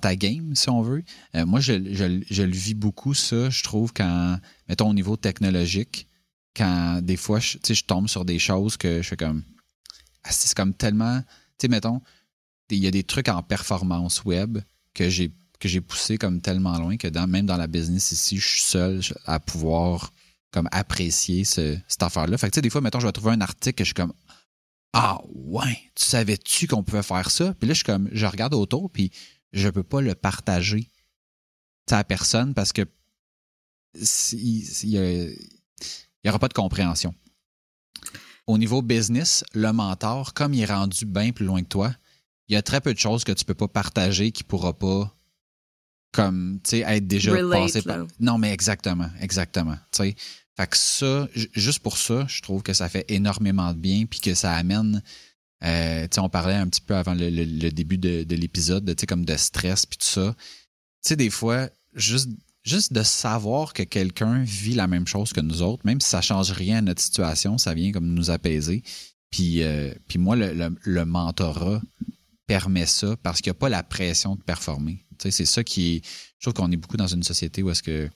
[0.00, 1.02] ta game, si on veut.
[1.34, 6.08] Euh, moi, je, le vis beaucoup, ça, je trouve, quand, mettons, au niveau technologique,
[6.56, 9.42] quand des fois, je, je tombe sur des choses que je fais comme.
[10.22, 11.20] Ah, c'est comme tellement.
[11.20, 12.00] Tu sais, mettons,
[12.70, 14.58] il y a des trucs en performance web
[14.94, 18.38] que j'ai que j'ai poussé comme tellement loin que dans, même dans la business ici,
[18.38, 20.12] je suis seul à pouvoir
[20.50, 22.36] comme apprécier ce, cette affaire-là.
[22.36, 23.94] Fait que tu sais, des fois, mettons, je vais trouver un article que je suis
[23.94, 24.12] comme
[24.92, 27.54] Ah ouais, tu savais-tu qu'on pouvait faire ça?
[27.54, 29.10] Puis là, je suis comme je regarde autour, puis
[29.52, 30.90] je peux pas le partager
[31.90, 32.82] à personne parce que
[34.32, 35.36] il
[36.24, 37.14] n'y aura pas de compréhension.
[38.46, 41.94] Au niveau business, le mentor, comme il est rendu bien plus loin que toi,
[42.48, 44.48] il y a très peu de choses que tu ne peux pas partager qui ne
[44.48, 45.14] pourra pas
[46.12, 48.06] comme être déjà passé par.
[48.20, 49.76] Non, mais exactement, exactement.
[49.96, 54.20] Fait que ça, juste pour ça, je trouve que ça fait énormément de bien puis
[54.20, 55.02] que ça amène
[55.64, 59.98] euh, on parlait un petit peu avant le, début de, l'épisode, comme de stress puis
[59.98, 60.34] tout ça.
[60.36, 62.28] Tu sais, des fois, juste,
[62.64, 66.20] juste de savoir que quelqu'un vit la même chose que nous autres, même si ça
[66.20, 68.82] change rien à notre situation, ça vient comme nous apaiser.
[69.30, 71.82] Puis, euh, moi, le, mentorat
[72.46, 75.04] permet ça parce qu'il n'y a pas la pression de performer.
[75.18, 76.02] Tu sais, c'est ça qui.
[76.38, 78.08] Je trouve qu'on est beaucoup dans une société où est-ce que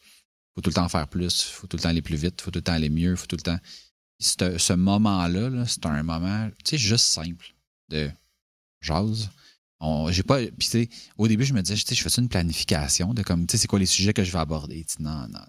[0.55, 2.59] faut tout le temps faire plus, faut tout le temps aller plus vite, faut tout
[2.59, 3.59] le temps aller mieux, faut tout le temps
[4.21, 7.55] ce moment-là, -là, c'est un moment, tu sais, juste simple
[7.89, 8.11] de
[8.81, 9.31] jazz.
[10.11, 10.41] J'ai pas.
[10.59, 13.69] Puis, au début, je me disais, je fais une planification de comme, tu sais, c'est
[13.69, 14.85] quoi les sujets que je vais aborder?
[14.99, 15.41] non, non.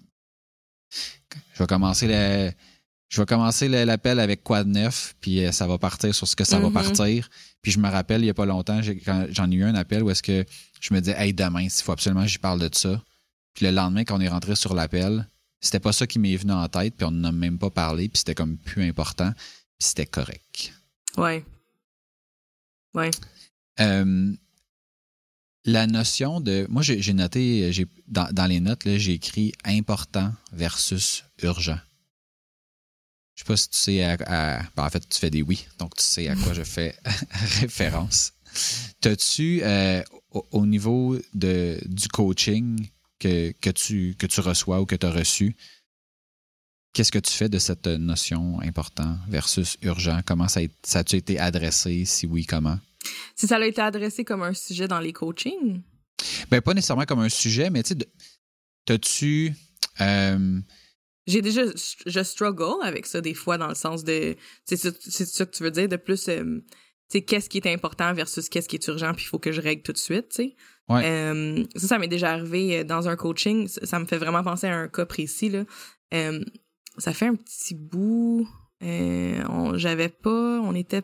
[1.54, 2.52] Je vais commencer le,
[3.10, 6.36] je vais commencer l'appel avec quoi de neuf, puis euh, ça va partir sur ce
[6.36, 6.72] que ça va mm-hmm.
[6.72, 7.28] partir.
[7.60, 10.10] Puis je me rappelle, il n'y a pas longtemps, j'en ai eu un appel où
[10.10, 10.44] est-ce que
[10.80, 13.02] je me disais, hey, demain, il faut absolument que j'y parle de ça.
[13.54, 15.28] Puis le lendemain, quand on est rentré sur l'appel,
[15.60, 18.08] c'était pas ça qui m'est venu en tête, puis on n'en a même pas parlé,
[18.08, 20.72] puis c'était comme plus important, puis c'était correct.
[21.16, 21.44] Ouais.
[22.94, 23.10] Ouais.
[23.80, 24.32] Euh,
[25.64, 26.66] la notion de.
[26.68, 27.70] Moi, j'ai noté,
[28.08, 31.78] dans, dans, les notes, j'ai écrit important versus urgent.
[33.34, 34.62] Je sais pas si tu sais à.
[34.76, 36.96] Ben, en fait, tu fais des oui, donc tu sais à quoi je fais
[37.60, 38.32] référence.
[39.00, 42.88] T'as-tu, euh, au, niveau de, du coaching,
[43.18, 45.56] que, tu, que tu reçois ou que tu as reçu.
[46.92, 50.20] Qu'est-ce que tu fais de cette notion important versus urgent?
[50.26, 52.04] Comment ça a, ça a été adressé?
[52.04, 52.78] Si oui, comment?
[53.34, 55.82] Si ça a été adressé comme un sujet dans les coachings?
[56.50, 58.06] Ben, pas nécessairement comme un sujet, mais tu sais,
[58.84, 59.54] t'as-tu.
[60.00, 60.60] Euh,
[61.26, 61.62] J'ai déjà.
[62.06, 64.36] Je struggle avec ça des fois dans le sens de.
[64.64, 64.90] C'est ça,
[65.46, 66.28] que tu veux dire, de plus.
[66.28, 66.62] Euh,
[67.10, 69.52] tu sais, qu'est-ce qui est important versus qu'est-ce qui est urgent, puis il faut que
[69.52, 70.56] je règle tout de suite, tu sais.
[70.90, 73.68] Euh, ça, ça m'est déjà arrivé dans un coaching.
[73.68, 75.48] Ça, me fait vraiment penser à un cas précis.
[75.48, 75.64] Là.
[76.98, 78.48] Ça fait un petit bout.
[78.80, 80.60] J'avais pas.
[80.60, 81.02] On était.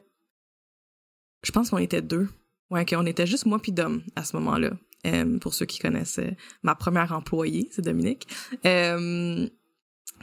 [1.46, 2.28] Je pense qu'on était deux.
[2.70, 4.72] Ouais, qu'on était juste moi puis Dom à ce moment-là.
[5.40, 6.18] pour ceux qui connaissent
[6.64, 8.26] ma première employée, c'est Dominique.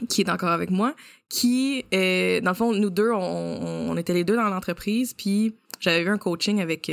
[0.08, 0.94] qui est encore avec moi,
[1.30, 6.02] qui, dans le fond, nous deux, on, on était les deux dans l'entreprise, puis j'avais
[6.02, 6.90] eu un coaching avec,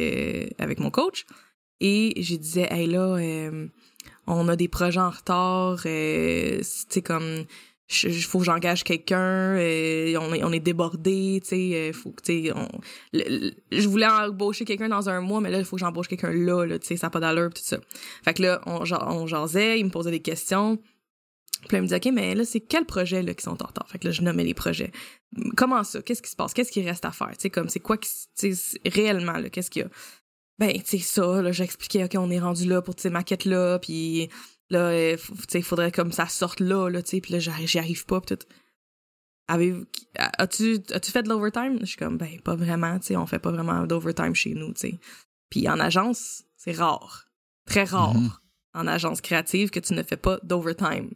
[0.60, 1.26] avec mon coach,
[1.82, 3.67] et je disais, hey là, euh,
[4.28, 7.44] on a des projets en retard, euh, tu comme
[8.04, 12.51] il faut que j'engage quelqu'un, euh, on, est, on est débordé, tu sais, faut tu
[13.13, 16.65] je voulais embaucher quelqu'un dans un mois, mais là, il faut que j'embauche quelqu'un là,
[16.65, 17.77] là tu sais, ça n'a pas d'allure, tout ça.
[18.23, 20.77] Fait que là, on, on jasait, il me posait des questions.
[21.67, 23.88] Puis il me disait, OK, mais là, c'est quels projets là, qui sont en retard?
[23.88, 24.91] Fait que là, je nommais les projets.
[25.56, 26.01] Comment ça?
[26.01, 26.56] Qu'est-ce qui se passe?
[26.56, 27.30] Qu'est-ce qui reste à faire?
[27.30, 28.10] Tu sais, comme, c'est quoi qui,
[28.84, 29.89] réellement, là, qu'est-ce qu'il y a?
[30.62, 34.30] ben, tu sais, ça, là, j'expliquais, OK, on est rendu là pour, ces maquettes-là, puis
[34.71, 35.17] là, euh,
[35.53, 38.36] il faudrait comme ça sorte là, là, tu sais, puis là, j'y arrive pas, pis
[38.36, 38.47] tout.
[39.47, 41.79] As-tu as fait de l'overtime?
[41.81, 44.73] Je suis comme, ben, pas vraiment, tu sais, on fait pas vraiment d'overtime chez nous,
[44.73, 44.99] tu sais.
[45.49, 47.25] Puis en agence, c'est rare.
[47.65, 48.15] Très rare.
[48.15, 48.31] Mm-hmm.
[48.73, 51.12] En agence créative que tu ne fais pas d'overtime.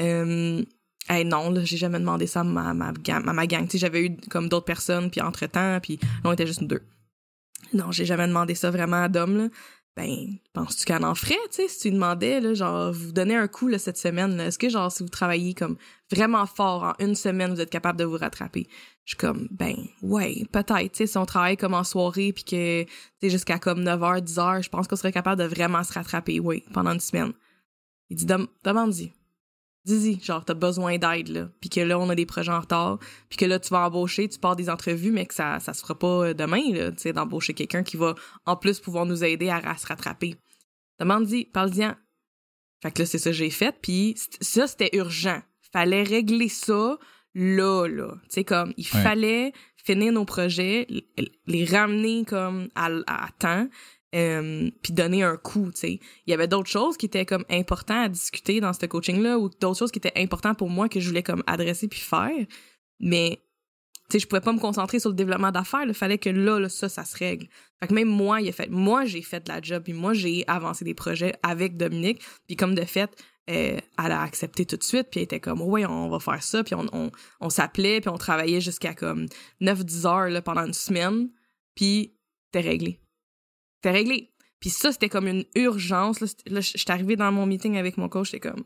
[0.00, 0.62] Euh,
[1.08, 3.66] hey, non, là, j'ai jamais demandé ça à ma, ma, ma gang.
[3.66, 6.66] Tu sais, j'avais eu comme d'autres personnes, puis entre-temps, puis là, on était juste nous
[6.66, 6.82] deux.
[7.72, 9.48] Non, j'ai jamais demandé ça vraiment à Dom, là.
[9.96, 13.48] Ben, penses-tu qu'elle en ferait, tu sais, si tu demandais, là, genre, vous donnez un
[13.48, 15.76] coup, là, cette semaine, est-ce que, genre, si vous travaillez comme
[16.10, 18.68] vraiment fort en une semaine, vous êtes capable de vous rattraper?
[19.04, 22.44] Je suis comme, ben, ouais, peut-être, tu sais, si on travaille comme en soirée, puis
[22.44, 25.92] que, tu sais, jusqu'à comme 9h, 10h, je pense qu'on serait capable de vraiment se
[25.92, 27.32] rattraper, oui, pendant une semaine.
[28.08, 28.26] Il dit,
[28.64, 29.12] demande-y
[29.84, 31.48] dis-y, genre, t'as besoin d'aide, là.
[31.60, 32.98] Puis que là, on a des projets en retard.
[33.28, 35.80] Puis que là, tu vas embaucher, tu pars des entrevues, mais que ça, ça se
[35.82, 38.14] fera pas euh, demain, là, tu sais, d'embaucher quelqu'un qui va,
[38.46, 40.36] en plus, pouvoir nous aider à, se rattraper.
[40.98, 41.88] Demande-y, parle-y.
[42.82, 43.74] Fait que là, c'est ça que j'ai fait.
[43.80, 45.40] Puis ça, c'était urgent.
[45.72, 46.98] Fallait régler ça
[47.34, 48.14] là, là.
[48.24, 50.86] Tu sais, comme, il fallait finir nos projets,
[51.46, 53.68] les ramener comme à, à temps,
[54.14, 56.00] euh, puis donner un coup, tu sais.
[56.26, 59.48] Il y avait d'autres choses qui étaient comme importantes à discuter dans ce coaching-là ou
[59.48, 62.46] d'autres choses qui étaient importantes pour moi que je voulais comme adresser puis faire.
[62.98, 63.38] Mais,
[64.08, 65.84] tu sais, je pouvais pas me concentrer sur le développement d'affaires.
[65.86, 67.46] Il fallait que là, là, ça, ça se règle.
[67.78, 70.12] Fait que même moi, il a fait, moi, j'ai fait de la job puis moi,
[70.12, 72.20] j'ai avancé des projets avec Dominique.
[72.48, 73.10] Puis comme de fait,
[73.48, 76.42] euh, elle a accepté tout de suite puis elle était comme, ouais, on va faire
[76.42, 76.64] ça.
[76.64, 79.26] Puis on, on, on s'appelait puis on travaillait jusqu'à comme
[79.60, 81.30] 9-10 heures là, pendant une semaine.
[81.76, 83.00] Puis c'était réglé
[83.80, 84.30] c'était réglé.
[84.60, 86.20] Puis ça, c'était comme une urgence.
[86.20, 88.64] Là, là j'étais arrivée dans mon meeting avec mon coach, j'étais comme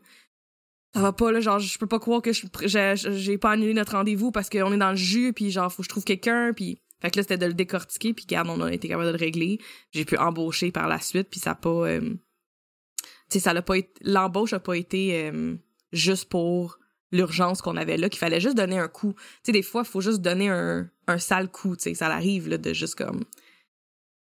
[0.95, 4.31] ça va pas là genre je peux pas croire que j'ai pas annulé notre rendez-vous
[4.31, 7.11] parce qu'on est dans le jus puis genre faut que je trouve quelqu'un puis fait
[7.11, 9.59] que là c'était de le décortiquer puis garde on a été capable de le régler
[9.91, 13.63] j'ai pu embaucher par la suite puis ça a pas euh, tu sais ça l'a
[13.63, 15.57] pas l'embauche a pas été euh,
[15.93, 16.79] juste pour
[17.11, 20.01] l'urgence qu'on avait là qu'il fallait juste donner un coup tu sais des fois faut
[20.01, 23.25] juste donner un, un sale coup tu sais ça arrive là de juste comme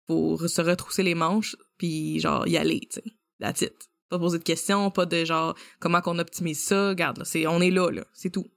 [0.07, 3.03] pour se retrousser les manches, puis genre y aller, tu sais.
[3.39, 3.87] La titre.
[4.09, 6.89] Pas poser de questions, pas de genre comment qu'on optimise ça.
[6.89, 8.03] Regarde, là, c'est, on est là, là.
[8.13, 8.47] C'est tout.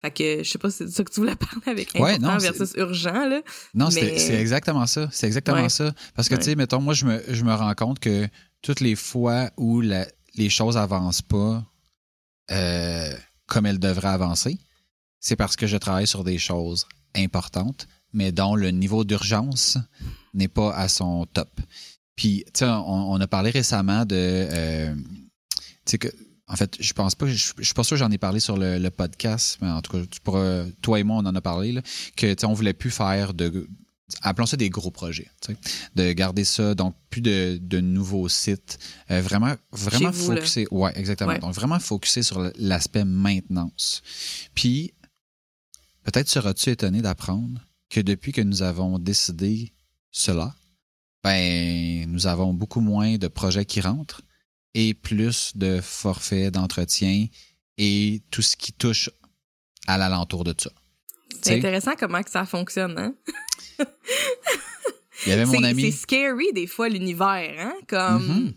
[0.00, 2.72] Fait que je sais pas si c'est ça que tu voulais parler avec important versus
[2.76, 3.42] urgent, là.
[3.74, 5.08] Non, c'est exactement ça.
[5.12, 5.92] C'est exactement ça.
[6.14, 8.28] Parce que, tu sais, mettons, moi, je me, je me rends compte que
[8.62, 11.64] toutes les fois où la, les choses avancent pas
[12.50, 13.12] euh,
[13.46, 14.58] comme elles devraient avancer,
[15.20, 16.86] c'est parce que je travaille sur des choses
[17.16, 19.78] importantes, mais dont le niveau d'urgence
[20.34, 21.60] n'est pas à son top.
[22.16, 24.16] Puis, tu sais, on, a parlé récemment de.
[24.16, 26.08] Euh, tu sais, que.
[26.50, 28.88] En fait, je pense pas, je, suis pas sûr que j'en ai parlé sur le,
[28.88, 31.82] podcast, mais en tout cas, tu pourras, toi et moi, on en a parlé, là,
[32.16, 33.68] que, tu sais, on voulait plus faire de,
[34.22, 35.58] appelons ça des gros projets, tu sais,
[35.94, 38.78] de garder ça, donc plus de, de nouveaux sites,
[39.10, 44.02] euh, vraiment, vraiment focusé, ouais, exactement, donc vraiment focusé sur l'aspect maintenance.
[44.54, 44.94] Puis,
[46.04, 49.72] peut-être seras-tu étonné d'apprendre que depuis que nous avons décidé
[50.10, 50.54] cela,
[51.22, 54.22] ben, nous avons beaucoup moins de projets qui rentrent
[54.74, 57.26] et plus de forfaits d'entretien
[57.76, 59.10] et tout ce qui touche
[59.86, 60.70] à l'alentour de ça.
[61.42, 63.14] C'est intéressant comment que ça fonctionne, hein?
[65.24, 65.90] Il y avait mon ami.
[65.90, 67.74] C'est scary des fois l'univers, hein?
[67.88, 68.54] Comme mm-hmm.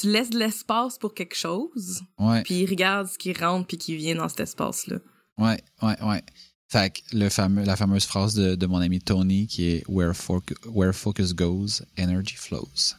[0.00, 2.42] tu laisses de l'espace pour quelque chose, ouais.
[2.42, 4.98] puis regarde ce qui rentre puis qui vient dans cet espace-là.
[5.38, 6.22] Ouais, ouais, ouais.
[6.68, 10.12] Fait que le fameux, la fameuse phrase de, de, mon ami Tony qui est Where,
[10.66, 12.94] where focus goes, energy flows.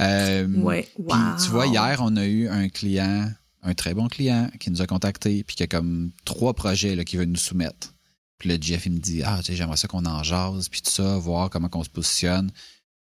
[0.00, 1.16] Euh, ouais, wow.
[1.42, 3.30] tu vois, hier, on a eu un client,
[3.62, 7.04] un très bon client, qui nous a contacté, puis qui a comme trois projets là,
[7.04, 7.94] qu'il veut nous soumettre.
[8.38, 10.82] Puis le Jeff, il me dit Ah, tu sais, j'aimerais ça qu'on en jase, puis
[10.82, 12.52] tout ça, voir comment on se positionne.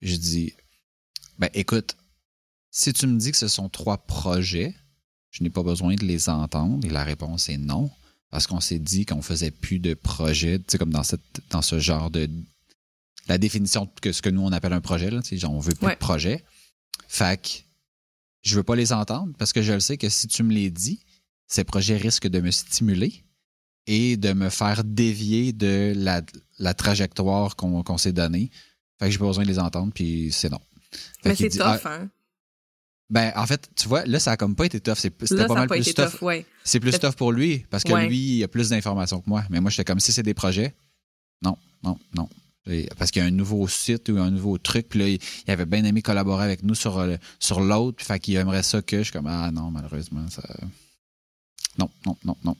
[0.02, 0.54] Je dis
[1.38, 1.98] Ben, écoute,
[2.72, 4.76] si tu me dis que ce sont trois projets,
[5.30, 7.92] je n'ai pas besoin de les entendre, et la réponse est non
[8.32, 11.62] parce qu'on s'est dit qu'on faisait plus de projets, tu sais, comme dans, cette, dans
[11.62, 12.30] ce genre de.
[13.28, 15.60] La définition de ce que nous, on appelle un projet, là, tu sais, genre, on
[15.60, 16.44] veut plus de projets.
[17.08, 17.50] Fait que
[18.42, 20.70] je veux pas les entendre parce que je le sais que si tu me les
[20.70, 21.00] dis,
[21.48, 23.24] ces projets risquent de me stimuler
[23.88, 26.22] et de me faire dévier de la,
[26.60, 28.52] la trajectoire qu'on s'est donnée.
[29.00, 30.62] Fait que j'ai pas besoin de les entendre, puis c'est non.
[31.26, 32.10] Mais c'est tough, ah, hein?
[33.10, 34.98] Ben, en fait, tu vois, là, ça a comme pas été tough.
[34.98, 36.22] C'était pas mal plus tough.
[36.22, 36.45] ouais.
[36.63, 39.43] C'est plus tough pour lui, parce que lui, il a plus d'informations que moi.
[39.50, 40.76] Mais moi, j'étais comme, si c'est des projets,
[41.41, 42.30] non, non, non.
[42.98, 45.19] Parce qu'il y a un nouveau site ou un nouveau truc, puis là, il,
[45.52, 48.84] avait bien aimé collaborer avec nous sur, euh, sur l'autre, puis fait qu'il aimerait ça
[48.84, 50.43] que je suis comme, ah non, malheureusement, ça.
[51.80, 52.56] Non, non, non, non.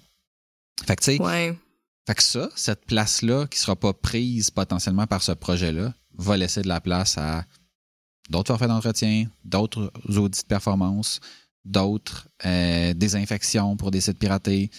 [0.88, 1.22] Fait que, tu sais.
[1.22, 1.56] Ouais.
[2.08, 6.64] Fait que ça, cette place-là, qui sera pas prise potentiellement par ce projet-là, va laisser
[6.64, 7.46] de la place à
[8.30, 11.20] d'autres forfaits d'entretien, d'autres audits de performance,
[11.66, 14.70] d'autres euh, désinfections pour des sites piratés.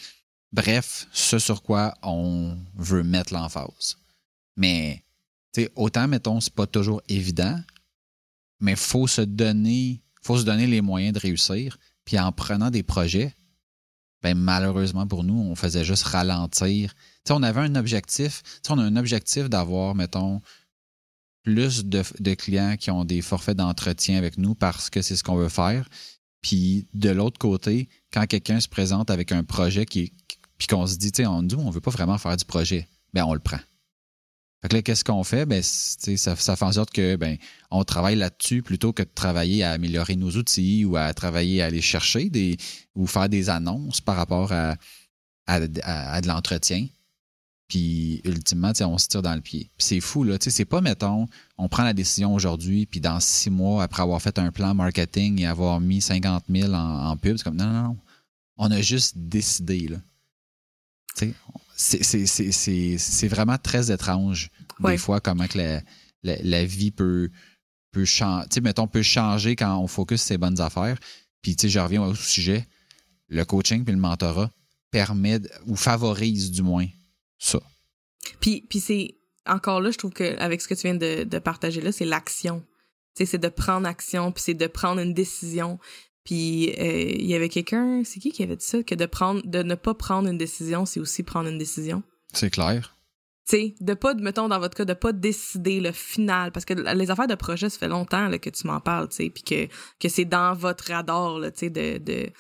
[0.53, 3.97] Bref, ce sur quoi on veut mettre l'emphase.
[4.57, 5.05] Mais,
[5.77, 7.61] autant, mettons, c'est pas toujours évident,
[8.61, 11.79] mais faut se donner, faut se donner les moyens de réussir.
[12.05, 13.35] Puis en prenant des projets,
[14.23, 16.93] ben malheureusement pour nous, on faisait juste ralentir.
[16.95, 20.43] Tu sais, on avait un objectif, on a un objectif d'avoir, mettons,
[21.43, 25.37] plus de, clients qui ont des forfaits d'entretien avec nous parce que c'est ce qu'on
[25.37, 25.89] veut faire.
[26.43, 30.13] Puis de l'autre côté, quand quelqu'un se présente avec un projet qui
[30.59, 33.33] puis qu'on se dit, on nous, on veut pas vraiment faire du projet, ben on
[33.33, 33.59] le prend.
[34.61, 35.47] Fait que là, qu'est-ce qu'on fait?
[35.47, 37.39] Ben, ça, ça fait en sorte que ben,
[37.71, 41.67] on travaille là-dessus plutôt que de travailler à améliorer nos outils ou à travailler à
[41.67, 42.59] aller chercher des
[42.95, 44.77] ou faire des annonces par rapport à,
[45.47, 46.87] à de l'entretien.
[47.71, 49.71] Puis ultimement, on se tire dans le pied.
[49.79, 50.37] Puis c'est fou, là.
[50.41, 54.41] C'est pas, mettons, on prend la décision aujourd'hui, puis dans six mois, après avoir fait
[54.41, 57.97] un plan marketing et avoir mis 50 000 en, pub, c'est comme non, non, non.
[58.57, 59.99] On a juste décidé, là.
[61.77, 64.51] C'est vraiment très étrange,
[64.81, 65.81] des fois, comment que la,
[66.43, 67.31] la, vie peut,
[67.93, 68.61] peut changer.
[68.63, 70.99] mettons, peut changer quand on focus ses bonnes affaires.
[71.41, 72.67] Puis, tu sais, je reviens au sujet.
[73.29, 74.51] Le coaching puis le mentorat
[74.91, 76.89] permet ou favorise du moins
[77.41, 77.61] ça.
[78.39, 79.17] Puis, puis c'est
[79.47, 82.05] encore là, je trouve que avec ce que tu viens de, de partager là, c'est
[82.05, 82.65] l'action.
[83.15, 85.79] C'est de prendre action, puis c'est de prendre une décision.
[86.25, 89.43] Puis euh, il y avait quelqu'un, c'est qui qui avait dit ça, que de prendre,
[89.45, 92.03] de ne pas prendre une décision, c'est aussi prendre une décision.
[92.33, 92.97] C'est clair.
[93.49, 96.75] Tu sais, de pas, mettons dans votre cas, de pas décider le final, parce que
[96.75, 99.43] les affaires de projet, ça fait longtemps là, que tu m'en parles, tu sais, puis
[99.43, 99.67] que,
[99.99, 102.31] que c'est dans votre radar, tu sais, de, de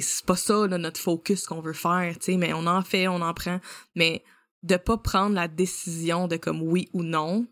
[0.00, 3.08] c'est pas ça là, notre focus qu'on veut faire, tu sais, mais on en fait,
[3.08, 3.60] on en prend,
[3.94, 4.24] mais
[4.64, 7.46] de pas prendre la décision de comme oui ou non,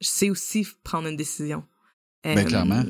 [0.00, 1.64] c'est aussi prendre une décision.
[2.24, 2.82] Ben, euh, clairement.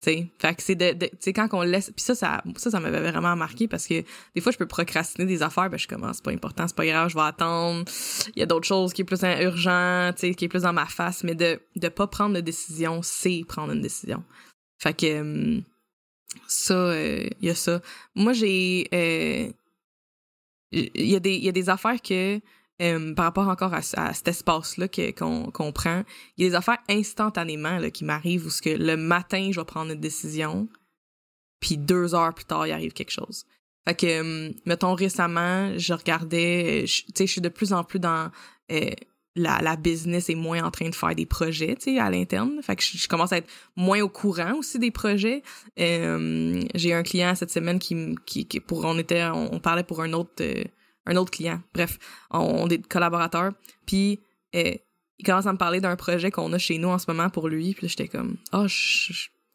[0.00, 3.34] T'sais, fait que c'est de, quand on laisse, puis ça, ça, ça, ça m'avait vraiment
[3.36, 6.30] marqué parce que des fois, je peux procrastiner des affaires, ben je commence, c'est pas
[6.30, 7.84] important, c'est pas grave, je vais attendre.
[8.36, 10.74] Il y a d'autres choses qui est plus urgent, tu sais, qui est plus dans
[10.74, 14.22] ma face, mais de, de pas prendre de décision, c'est prendre une décision.
[14.78, 15.62] Fait que, hum,
[16.46, 17.80] ça, il euh, y a ça.
[18.14, 19.54] Moi, j'ai, il
[20.74, 22.40] euh, y a des, il y a des affaires que,
[22.82, 26.02] euh, par rapport encore à, cet espace-là qu'on prend,
[26.36, 29.64] il y a des affaires instantanément qui m'arrivent où ce que le matin, je vais
[29.64, 30.68] prendre une décision,
[31.60, 33.44] puis deux heures plus tard, il arrive quelque chose.
[33.86, 38.00] Fait que, euh, mettons, récemment, je regardais, tu sais, je suis de plus en plus
[38.00, 38.30] dans
[38.72, 38.90] euh,
[39.36, 42.60] la, business et moins en train de faire des projets, tu sais, à l'interne.
[42.60, 45.42] Fait que je, commence à être moins au courant aussi des projets.
[45.76, 50.12] J'ai un client cette semaine qui, qui, qui pour, on était, on, parlait pour un
[50.12, 50.42] autre
[51.06, 51.60] un autre client.
[51.74, 51.98] Bref,
[52.30, 53.52] on, est collaborateurs.
[53.86, 54.20] Puis
[54.54, 54.74] euh,
[55.18, 57.48] il commence à me parler d'un projet qu'on a chez nous en ce moment pour
[57.48, 57.74] lui.
[57.74, 58.66] Puis j'étais comme, oh,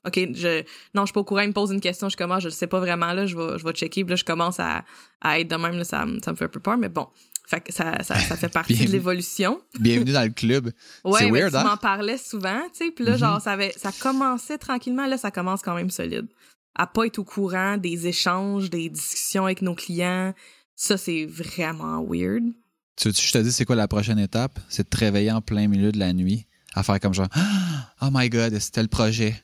[0.05, 0.63] OK, je,
[0.95, 1.41] non, je suis pas au courant.
[1.41, 2.07] Il me pose une question.
[2.07, 3.13] Je commence, je le sais pas vraiment.
[3.13, 4.03] Là, je vais, je vais checker.
[4.03, 4.85] Puis là, je commence à,
[5.21, 5.77] à être de même.
[5.77, 6.77] Là, ça, ça me fait un peu peur.
[6.77, 7.07] Mais bon,
[7.49, 9.59] fait que ça, ça, ça fait partie de l'évolution.
[9.79, 10.71] Bienvenue dans le club.
[11.03, 11.63] Ouais, c'est weird, tu hein?
[11.63, 12.91] m'en parlais souvent, tu sais.
[12.91, 15.07] Puis là, genre, ça, avait, ça commençait tranquillement.
[15.07, 16.27] Là, ça commence quand même solide.
[16.75, 20.35] À pas être au courant des échanges, des discussions avec nos clients,
[20.80, 22.53] ça, c'est vraiment weird.
[22.95, 24.57] Tu, je te dis, c'est quoi la prochaine étape?
[24.69, 27.27] C'est de te réveiller en plein milieu de la nuit, à faire comme genre,
[28.01, 29.36] oh my god, c'était le projet?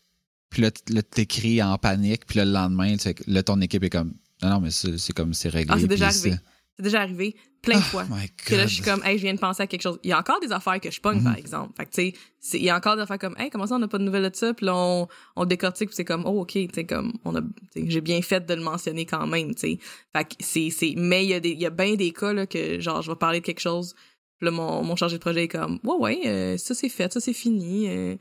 [0.50, 2.96] Puis là, t'écris en panique, puis là, le lendemain,
[3.28, 5.74] là, ton équipe est comme, non, non, mais c'est comme, c'est réglé.
[5.76, 6.36] Ah, c'est déjà arrivé.
[6.78, 7.36] C'est déjà arrivé
[7.66, 8.06] plein de oh fois.
[8.46, 10.00] Que là, je suis comme, hey, je viens de penser à quelque chose.
[10.04, 11.40] Il y a encore des affaires que je pogne, par mhm.
[11.40, 11.74] exemple.
[11.76, 13.80] Fait que, tu sais, il y a encore des affaires comme, hey, comment ça, on
[13.80, 14.54] n'a pas de nouvelles de ça?
[14.54, 17.42] Puis là, on, on décortique, puis c'est comme, oh, OK, tu sais, comme, on a,
[17.76, 19.80] j'ai bien fait de le mentionner quand même, tu sais.
[20.16, 22.34] Fait que c'est, c'est, mais il y a des, il y a bien des cas,
[22.34, 23.96] là, que, genre, je vais parler de quelque chose,
[24.38, 27.12] puis là, mon, mon chargé de projet est comme, ouais, ouais, euh, ça c'est fait,
[27.12, 28.16] ça c'est fini, euh,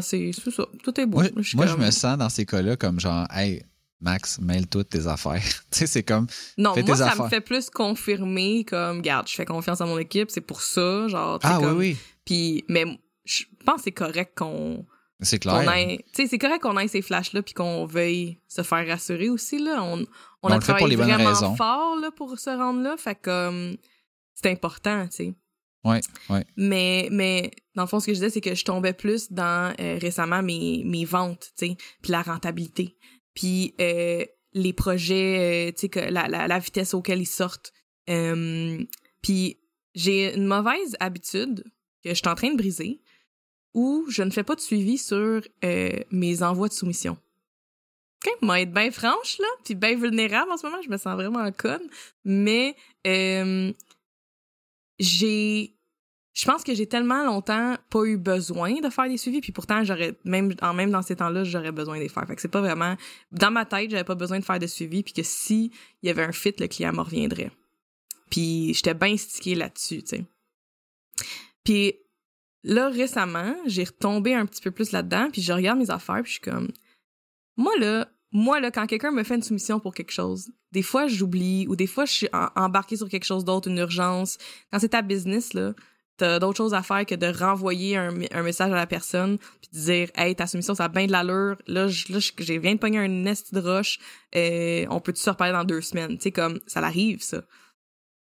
[0.00, 1.18] c'est, ça, tout est beau.
[1.18, 3.62] Moi, moi je me sens dans ces cas-là comme genre, hey,
[4.02, 5.40] Max, mêle toutes tes affaires.
[5.70, 6.26] tu sais, c'est comme.
[6.58, 10.30] Non, moi, ça me fait plus confirmer comme, garde, je fais confiance à mon équipe,
[10.30, 11.38] c'est pour ça, genre.
[11.42, 11.96] Ah oui, oui.
[12.24, 12.84] Puis, mais
[13.24, 14.84] je pense que c'est correct qu'on.
[15.20, 15.62] C'est clair.
[15.62, 19.58] Tu sais, c'est correct qu'on ait ces flashs-là puis qu'on veuille se faire rassurer aussi,
[19.58, 19.80] là.
[19.82, 20.04] On,
[20.42, 22.96] on, a travaillé vraiment fort, là, pour se rendre là.
[22.98, 23.78] Fait que,
[24.34, 25.34] c'est important, tu sais.
[25.84, 26.00] Ouais,
[26.30, 26.44] ouais.
[26.56, 29.74] Mais, mais dans le fond, ce que je disais, c'est que je tombais plus dans
[29.80, 32.96] euh, récemment mes, mes ventes, tu sais, puis la rentabilité
[33.34, 37.72] puis euh, les projets, euh, tu sais, la, la, la, vitesse auquel ils sortent.
[38.10, 38.84] Euh,
[39.22, 39.58] puis
[39.94, 41.64] j'ai une mauvaise habitude
[42.02, 43.00] que je suis en train de briser
[43.74, 45.40] où je ne fais pas de suivi sur
[46.10, 47.16] mes envois de soumission.
[48.24, 48.32] OK?
[48.42, 51.50] Moi, être bien franche, là, puis bien vulnérable en ce moment, je me sens vraiment
[51.52, 51.88] conne,
[52.24, 52.76] mais
[54.98, 55.74] j'ai
[56.34, 59.84] je pense que j'ai tellement longtemps pas eu besoin de faire des suivis, puis pourtant
[59.84, 62.26] j'aurais même en même dans ces temps-là j'aurais besoin de les faire.
[62.26, 62.96] Fait que c'est pas vraiment
[63.32, 65.72] dans ma tête j'avais pas besoin de faire de suivi, puis que si
[66.02, 67.50] il y avait un fit le client me reviendrait.
[68.30, 70.24] Puis j'étais bien stické là-dessus, tu sais.
[71.64, 71.96] Puis
[72.64, 76.32] là récemment j'ai retombé un petit peu plus là-dedans, puis je regarde mes affaires, puis
[76.32, 76.70] je suis comme
[77.58, 81.08] moi là moi là quand quelqu'un me fait une soumission pour quelque chose, des fois
[81.08, 84.38] j'oublie ou des fois je suis embarqué sur quelque chose d'autre, une urgence.
[84.70, 85.74] Quand c'est ta business là
[86.16, 88.10] t'as d'autres choses à faire que de renvoyer un,
[88.42, 91.56] message à la personne puis de dire hey ta soumission ça a bien de l'allure.
[91.66, 92.06] Là je
[92.38, 93.98] j'ai viens de pogner un nest de roche
[94.34, 97.42] euh, on peut tu se reparler dans deux semaines tu sais comme ça l'arrive ça.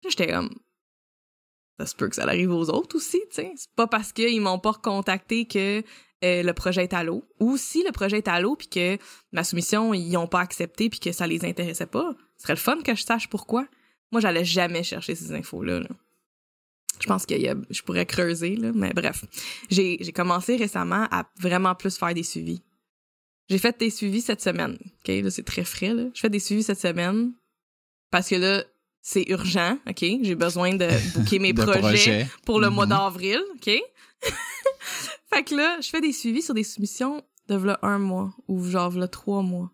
[0.07, 0.49] J'étais comme
[1.79, 3.51] ça se peut que ça arrive aux autres aussi tu sais.
[3.55, 5.83] C'est pas parce qu'ils m'ont pas recontacté que
[6.23, 7.23] euh, le projet est à l'eau.
[7.39, 8.97] Ou si le projet est à l'eau puis que
[9.31, 12.59] ma soumission ils ont pas accepté puis que ça les intéressait pas ce serait le
[12.59, 13.67] fun que je sache pourquoi.
[14.11, 15.81] Moi j'allais jamais chercher ces infos là.
[16.99, 19.25] Je pense que je pourrais creuser, là, mais bref.
[19.69, 22.61] J'ai, j'ai commencé récemment à vraiment plus faire des suivis.
[23.49, 24.77] J'ai fait des suivis cette semaine.
[24.81, 26.05] OK, là, c'est très frais, là.
[26.13, 27.31] Je fais des suivis cette semaine
[28.11, 28.63] parce que là,
[29.01, 30.03] c'est urgent, OK?
[30.21, 32.89] J'ai besoin de booker mes projets, pour le mois mm-hmm.
[32.89, 33.69] d'avril, OK?
[35.29, 38.63] fait que là, je fais des suivis sur des soumissions de v'là un mois ou
[38.65, 39.71] genre v'là trois mois.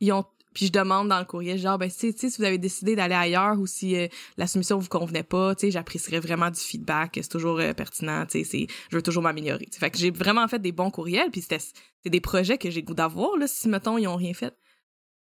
[0.00, 0.24] Ils ont
[0.54, 3.58] puis je demande dans le courrier genre ben tu si vous avez décidé d'aller ailleurs
[3.58, 7.28] ou si euh, la soumission vous convenait pas tu sais j'apprécierais vraiment du feedback c'est
[7.28, 10.58] toujours euh, pertinent tu sais c'est je veux toujours m'améliorer fait que j'ai vraiment fait
[10.58, 11.58] des bons courriels puis c'était
[12.02, 14.54] c'est des projets que j'ai goût d'avoir là si mettons ils ont rien fait.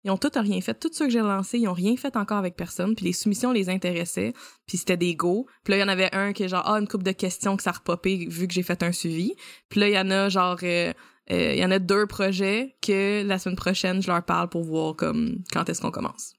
[0.06, 0.80] Ils ont tout rien fait.
[0.80, 3.52] Tous ceux que j'ai lancés ils ont rien fait encore avec personne puis les soumissions
[3.52, 4.34] les intéressaient
[4.66, 5.46] puis c'était des go.
[5.64, 7.58] Puis là il y en avait un qui est genre ah une coupe de questions
[7.58, 9.34] que ça repopé vu que j'ai fait un suivi.
[9.68, 10.94] Puis là il y en a genre euh,
[11.30, 14.64] il euh, y en a deux projets que la semaine prochaine, je leur parle pour
[14.64, 16.34] voir comme quand est-ce qu'on commence.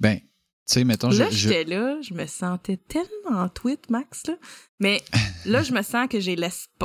[0.00, 0.26] Ben, tu
[0.66, 1.36] sais, mettons, là, je.
[1.36, 4.36] j'étais là, je me sentais tellement en tweet, Max, là.
[4.80, 5.02] Mais
[5.44, 6.36] là, je me sens que j'ai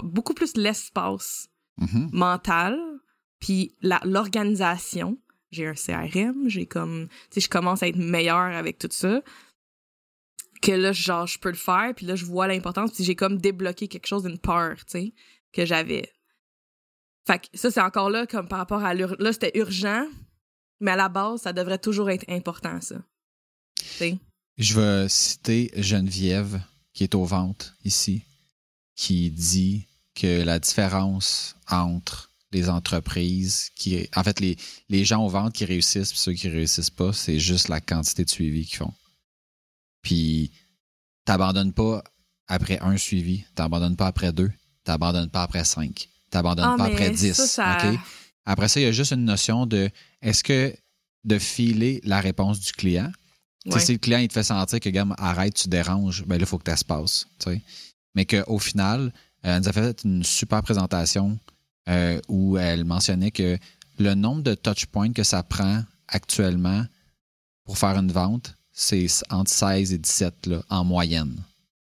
[0.03, 1.47] beaucoup plus l'espace
[1.79, 2.09] mm-hmm.
[2.11, 2.77] mental,
[3.39, 5.17] puis l'organisation.
[5.51, 7.07] J'ai un CRM, j'ai comme.
[7.31, 9.23] Tu sais, je commence à être meilleure avec tout ça.
[10.61, 13.37] Que là, genre, je peux le faire, puis là, je vois l'importance, puis j'ai comme
[13.37, 15.13] débloqué quelque chose d'une peur, tu sais,
[15.53, 16.11] que j'avais.
[17.27, 19.19] Fait que ça, c'est encore là, comme par rapport à l'urgence.
[19.19, 20.05] Là, c'était urgent,
[20.79, 22.95] mais à la base, ça devrait toujours être important, ça.
[24.57, 26.61] Je vais citer Geneviève,
[26.93, 28.23] qui est aux ventes ici,
[28.95, 34.07] qui dit que la différence entre les entreprises qui.
[34.15, 34.57] En fait, les,
[34.89, 38.25] les gens aux ventes qui réussissent et ceux qui réussissent pas, c'est juste la quantité
[38.25, 38.93] de suivi qu'ils font.
[40.01, 40.51] Puis,
[41.25, 42.03] t'abandonnes pas
[42.47, 44.51] après un suivi, t'abandonnes pas après deux,
[44.83, 47.59] t'abandonnes pas après cinq t'abandonnes ah, pas après 10.
[48.45, 49.89] Après ça, il y a juste une notion de
[50.21, 50.73] est-ce que
[51.23, 53.11] de filer la réponse du client?
[53.77, 56.47] Si le client il te fait sentir que, gamme, arrête, tu déranges, ben là, il
[56.47, 57.27] faut que tu passes.
[58.15, 59.13] Mais qu'au final,
[59.43, 61.37] elle nous a fait une super présentation
[61.87, 63.57] euh, où elle mentionnait que
[63.99, 66.85] le nombre de touch points que ça prend actuellement
[67.65, 71.35] pour faire une vente, c'est entre 16 et 17 là, en moyenne.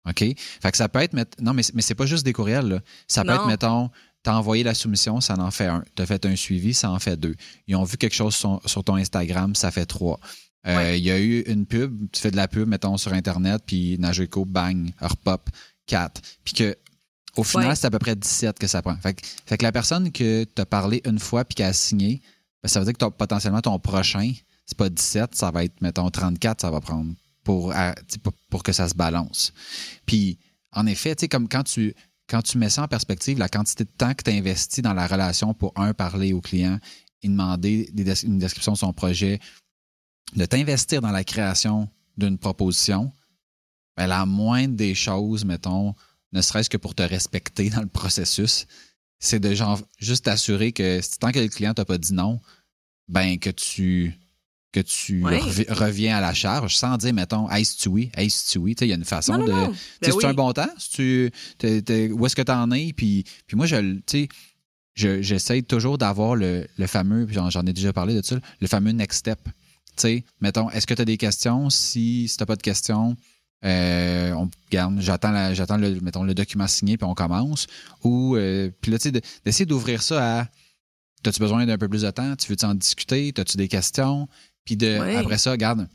[0.09, 0.19] OK?
[0.19, 1.15] Fait que ça peut être.
[1.41, 2.83] Non, mais, mais c'est pas juste des courriels.
[3.07, 3.91] Ça peut être, mettons,
[4.23, 5.83] T'as envoyé la soumission, ça en fait un.
[5.97, 7.35] Tu as fait un suivi, ça en fait deux.
[7.67, 10.21] Ils ont vu quelque chose sur, ton Instagram, ça fait trois.
[10.67, 13.63] Euh, il y a eu une pub, tu fais de la pub, mettons, sur Internet,
[13.67, 14.93] puis Nageco, bang,
[15.25, 15.49] pop,
[15.87, 16.21] quatre.
[16.45, 16.77] Puis que,
[17.37, 18.97] au final, c'est à peu près 17 que ça prend.
[18.97, 22.21] Fait, que la personne que tu as parlé une fois puis qui a signé,
[22.63, 24.33] ben, ça veut dire que potentiellement ton prochain,
[24.67, 27.73] c'est pas 17, ça va être, mettons, 34, ça va prendre pour,
[28.51, 29.55] pour que ça se balance.
[30.05, 30.39] Puis,
[30.73, 31.95] en effet, tu sais, comme quand tu
[32.31, 35.09] quand tu mets ça en perspective, la quantité de temps que tu investis dans la
[35.09, 36.79] relation pour, un, parler au client
[37.23, 37.91] et demander
[38.23, 39.41] une description de son projet,
[40.37, 43.13] de t'investir dans la création d'une proposition,
[43.97, 45.95] ben, la moindre des choses, mettons,
[46.33, 48.67] ne serait-ce que pour te respecter dans le processus,
[49.19, 52.41] c'est de genre juste t'assurer que tant que le client t'a pas dit non,
[53.09, 54.20] ben que tu
[54.73, 58.77] que tu reviens à la charge sans dire, mettons, hey, tu oui, hey, tu oui.
[58.81, 59.47] Il y a une façon de.
[59.47, 60.69] Ben c'est un bon temps?
[60.93, 61.31] tu,
[62.13, 62.93] où est-ce que tu en es?
[62.93, 64.29] Puis, puis moi, je,
[64.95, 69.21] j'essaie toujours d'avoir le, le, fameux, j'en ai déjà parlé de ça, le fameux next
[69.21, 69.41] step.
[69.97, 71.69] sais, mettons, est-ce que tu as des questions?
[71.71, 73.17] Si, si tu n'as pas de questions,
[73.65, 77.67] euh, on garde, j'attends, j'attends le, mettons, le document signé puis on commence.
[78.05, 80.49] Ou, euh, puis là, tu sais, d'essayer d'ouvrir ça à
[81.27, 82.35] As-tu besoin d'un peu plus de temps?
[82.37, 83.33] Tu veux-tu en discuter?
[83.37, 84.27] As-tu des questions?
[84.65, 85.89] Puis de, après ça, regarde,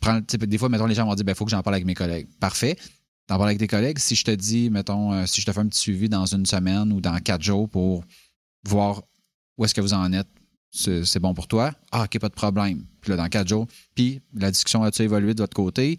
[0.00, 1.86] prends, des fois, mettons, les gens vont dire, il ben, faut que j'en parle avec
[1.86, 2.28] mes collègues.
[2.40, 2.76] Parfait.
[3.26, 3.98] T'en parles avec tes collègues.
[3.98, 6.46] Si je te dis, mettons, euh, si je te fais un petit suivi dans une
[6.46, 8.04] semaine ou dans quatre jours pour
[8.64, 9.02] voir
[9.56, 10.28] où est-ce que vous en êtes,
[10.70, 11.72] c'est bon pour toi?
[11.90, 12.84] Ah, OK, pas de problème.
[13.00, 15.98] Puis là, dans quatre jours, puis la discussion a-tu évolué de votre côté?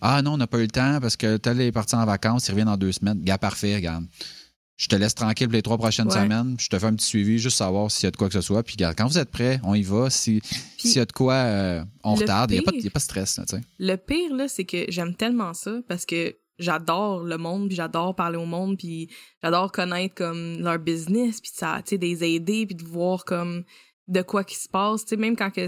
[0.00, 2.48] Ah non, on n'a pas eu le temps parce que tel est parti en vacances,
[2.48, 3.22] il revient dans deux semaines.
[3.22, 4.06] Gars, parfait, regarde
[4.76, 6.56] je te laisse tranquille pour les trois prochaines semaines.
[6.58, 8.42] Je te fais un petit suivi, juste savoir s'il y a de quoi que ce
[8.42, 8.62] soit.
[8.62, 10.10] Puis quand vous êtes prêts, on y va.
[10.10, 10.42] S'il
[10.84, 12.50] y a de quoi, euh, on retarde.
[12.50, 13.40] Il n'y a, pas de stress.
[13.78, 18.14] le pire, là, c'est que j'aime tellement ça parce que j'adore le monde, puis j'adore
[18.14, 19.10] parler au monde, puis
[19.42, 23.64] j'adore connaître comme leur business, puis ça, tu sais, des aider, puis de voir comme
[24.08, 25.04] de quoi qui se passe.
[25.04, 25.66] Tu sais, même quand que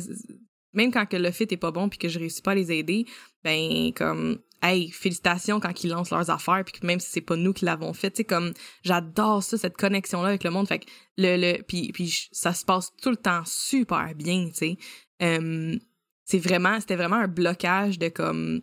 [0.75, 2.73] même quand que le fit est pas bon puis que je réussis pas à les
[2.73, 3.07] aider,
[3.43, 7.53] ben comme hey, félicitations quand ils lancent leurs affaires, puis même si c'est pas nous
[7.53, 8.53] qui l'avons fait, tu comme,
[8.83, 10.69] j'adore ça, cette connexion-là avec le monde.
[10.69, 10.87] Fait que
[11.17, 15.81] le, le, puis, puis ça se passe tout le temps super bien, tu sais.
[16.25, 18.63] C'est vraiment, c'était vraiment un blocage de comme,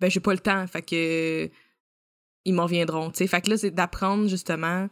[0.00, 1.50] ben, j'ai pas le temps, fait que,
[2.44, 3.26] ils m'en viendront, tu sais.
[3.26, 4.88] Fait que là, c'est d'apprendre justement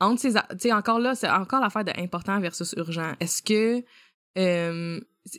[0.00, 3.14] entre ces, tu sais, encore là, c'est encore l'affaire de important versus urgent.
[3.20, 3.84] Est-ce que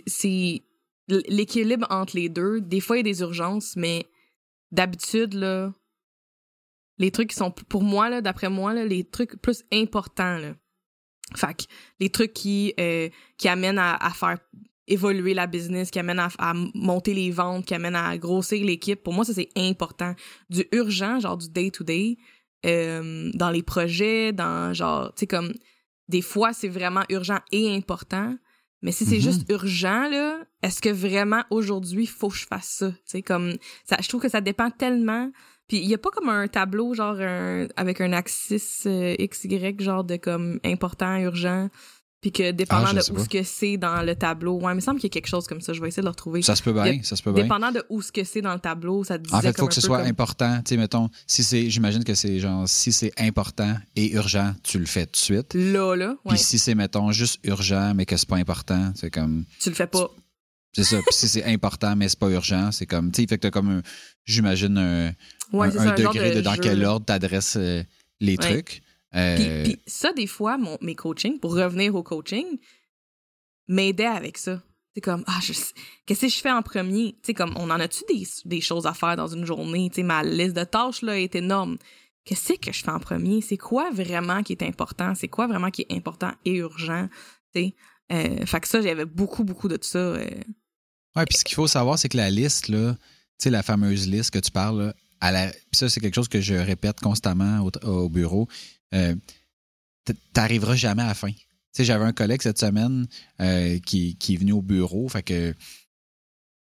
[0.07, 0.63] c'est
[1.07, 2.61] l'équilibre entre les deux?
[2.61, 4.07] Des fois, il y a des urgences, mais
[4.73, 5.71] d'habitude, là,
[6.97, 10.55] les trucs qui sont, pour moi, là, d'après moi, là, les trucs plus importants, là.
[11.35, 11.63] Fait que
[11.99, 14.37] les trucs qui, euh, qui amènent à, faire
[14.87, 19.01] évoluer la business, qui amènent à, à, monter les ventes, qui amènent à grossir l'équipe,
[19.01, 20.13] pour moi, ça, c'est important.
[20.49, 22.17] Du urgent, genre du day-to-day,
[22.65, 25.53] euh, dans les projets, dans genre, tu sais, comme,
[26.09, 28.35] des fois, c'est vraiment urgent et important,
[28.83, 29.21] mais si c'est mm -hmm.
[29.21, 32.91] juste urgent, là, est-ce que vraiment aujourd'hui, faut que je fasse ça?
[32.91, 33.53] Tu sais, comme,
[33.85, 35.31] ça, je trouve que ça dépend tellement.
[35.67, 39.75] Puis il y a pas comme un tableau, genre, un, avec un axis euh, XY,
[39.79, 41.69] genre de comme important, urgent.
[42.23, 44.79] Puis que dépendant ah, de où ce que c'est dans le tableau, ouais, il me
[44.79, 45.73] semble qu'il y a quelque chose comme ça.
[45.73, 46.41] Je vais essayer de le retrouver.
[46.41, 47.43] Ça se peut bien, ça se peut bien.
[47.43, 49.57] Dépendant de où ce que c'est dans le tableau, ça te disait En fait, il
[49.57, 50.07] faut que ce soit comme...
[50.07, 50.55] important.
[50.59, 54.79] Tu sais, mettons, si c'est, j'imagine que c'est genre, si c'est important et urgent, tu
[54.79, 55.53] le fais tout de suite.
[55.53, 56.15] Là, là.
[56.29, 59.43] Puis si c'est, mettons, juste urgent, mais que c'est pas important, c'est comme.
[59.59, 60.09] Tu le fais pas.
[60.71, 60.95] C'est ça.
[60.95, 63.11] Puis si c'est important, mais c'est pas urgent, c'est comme.
[63.11, 63.81] Tu sais, fait que t'as comme un,
[64.23, 65.11] j'imagine, un,
[65.51, 67.83] ouais, un, ça, un degré de, de, dans quel ordre t'adresses euh,
[68.21, 68.37] les ouais.
[68.37, 68.81] trucs.
[69.15, 69.63] Euh...
[69.63, 72.45] Puis, puis, ça, des fois, mon, mes coachings, pour revenir au coaching,
[73.67, 74.61] m'aidait avec ça.
[74.95, 75.53] C'est comme, ah, je
[76.05, 77.15] qu'est-ce que je fais en premier?
[77.23, 79.89] Tu comme, on en a-tu des, des choses à faire dans une journée?
[79.89, 81.77] Tu sais, ma liste de tâches, là, est énorme.
[82.25, 83.41] Qu'est-ce que je fais en premier?
[83.41, 85.15] C'est quoi vraiment qui est important?
[85.15, 87.09] C'est quoi vraiment qui est important et urgent?
[87.53, 87.75] Tu sais,
[88.11, 89.97] euh, fait que ça, j'avais beaucoup, beaucoup de ça.
[89.97, 90.25] Euh...
[91.15, 92.99] Ouais, puis ce qu'il faut savoir, c'est que la liste, là, tu
[93.39, 95.47] sais, la fameuse liste que tu parles, là, à la...
[95.47, 98.47] puis ça, c'est quelque chose que je répète constamment au, au bureau.
[98.93, 99.15] Euh,
[100.33, 101.31] T'arriveras jamais à la fin
[101.81, 103.07] j'avais un collègue cette semaine
[103.39, 105.55] euh, qui, est venu au bureau, fait que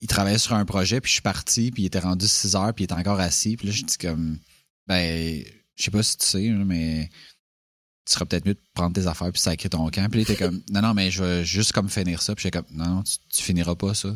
[0.01, 2.73] il travaillait sur un projet, puis je suis parti, puis il était rendu 6 heures,
[2.73, 3.55] puis il était encore assis.
[3.55, 4.37] Puis là, je dis comme,
[4.87, 5.43] ben,
[5.75, 7.09] je sais pas si tu sais, mais
[8.05, 10.09] tu serais peut-être mieux de prendre tes affaires puis sacrer ton camp.
[10.11, 12.35] Puis il était comme, non, non, mais je veux juste comme finir ça.
[12.35, 14.09] Puis j'étais comme, non, tu, tu finiras pas ça.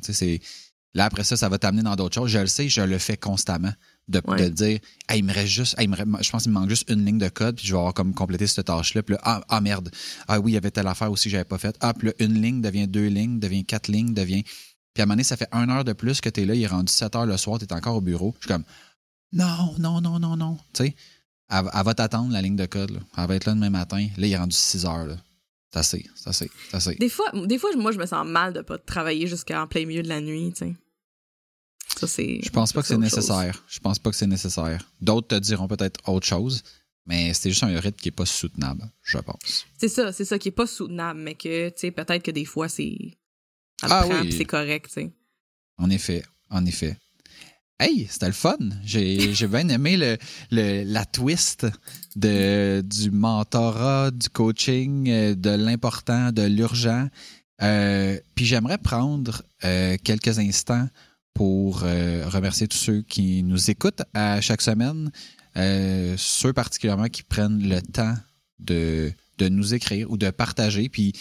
[0.93, 2.29] Là, après ça, ça va t'amener dans d'autres choses.
[2.29, 3.73] Je le sais, je le fais constamment
[4.09, 4.43] de, Ouais.
[4.43, 6.59] de dire hey, il me reste juste hey, il me reste- je pense qu'il me
[6.59, 9.03] manque juste une ligne de code puis je vais avoir comme complété cette tâche là
[9.03, 9.89] puis là, ah, ah, merde.
[10.27, 11.77] Ah oui il y avait telle affaire aussi que j'avais pas faite.
[11.79, 14.43] Ah puis là une ligne devient deux lignes devient quatre lignes devient
[14.93, 16.61] puis à un moment donné ça fait une heure de plus que t'es là il
[16.63, 18.33] est rendu 7 heures le soir t'es encore au bureau.
[18.39, 18.63] Je suis comme
[19.31, 20.57] non non non non non.
[20.73, 20.95] Tu sais
[21.51, 22.99] elle, elle va t'attendre la ligne de code là.
[23.17, 24.07] elle va être là demain matin.
[24.17, 25.15] Là il est rendu 6 heures là.
[25.71, 26.95] C'est assez c'est assez c'est assez.
[26.95, 30.01] Des fois, des fois, moi, je me sens mal de pas travailler jusqu'en plein milieu
[30.01, 30.73] de la nuit, tu sais.
[31.99, 32.39] Ça, c'est.
[32.43, 33.03] Je pense pas que c'est chose.
[33.03, 33.63] nécessaire.
[33.67, 34.89] Je pense pas que c'est nécessaire.
[35.01, 36.63] D'autres te diront peut-être autre chose,
[37.05, 39.65] mais c'est juste un rythme qui est pas soutenable, je pense.
[39.77, 42.45] C'est ça, c'est ça qui est pas soutenable, mais que, tu sais, peut-être que des
[42.45, 42.95] fois, c'est.
[43.81, 44.31] Ah oui.
[44.31, 45.11] c'est correct, tu sais.
[45.77, 46.97] En effet, en effet.
[47.81, 48.57] Hey, c'était le fun.
[48.83, 50.17] J'ai j'ai bien aimé le,
[50.51, 51.65] le- la twist
[52.17, 57.07] de, du mentorat, du coaching, euh, de l'important, de l'urgent.
[57.61, 60.87] Euh, Puis j'aimerais prendre euh, quelques instants
[61.33, 65.11] pour euh, remercier tous ceux qui nous écoutent à chaque semaine,
[65.57, 68.15] euh, ceux particulièrement qui prennent le temps
[68.59, 70.89] de, nous écrire ou de partager.
[70.89, 71.13] Puis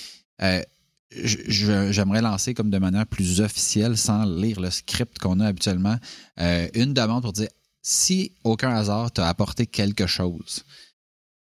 [0.43, 0.63] euh,
[1.11, 5.97] j'aimerais lancer comme de manière plus officielle, sans lire le script qu'on a habituellement,
[6.37, 7.49] une demande pour dire
[7.81, 10.65] si aucun hasard t'a apporté quelque chose,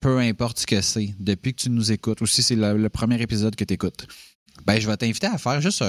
[0.00, 2.88] peu importe ce que c'est, depuis que tu nous écoutes, ou si c'est le, le
[2.90, 4.06] premier épisode que tu écoutes,
[4.66, 5.82] ben, je vais t'inviter à faire juste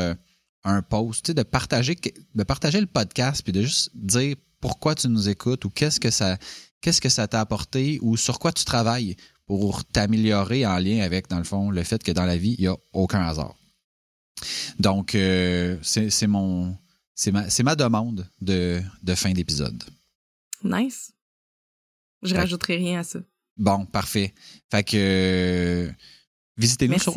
[0.65, 1.95] un, post, tu sais, de partager,
[2.35, 6.09] de partager le podcast, puis de juste dire pourquoi tu nous écoutes ou qu'est-ce que
[6.11, 6.37] ça
[6.81, 9.15] qu'est-ce que ça t'a apporté ou sur quoi tu travailles
[9.47, 12.61] pour t'améliorer en lien avec, dans le fond, le fait que dans la vie, il
[12.61, 13.55] n'y a aucun hasard.
[14.79, 16.75] Donc, euh, c'est mon.
[17.17, 19.81] C'est ma, c'est ma demande de, de fin d'épisode.
[20.63, 21.13] Nice.
[22.23, 22.39] Je Ouais.
[22.41, 23.19] rajouterai rien à ça.
[23.55, 24.33] Bon, parfait.
[24.69, 25.91] Fait que euh,
[26.57, 27.13] visitez-nous sur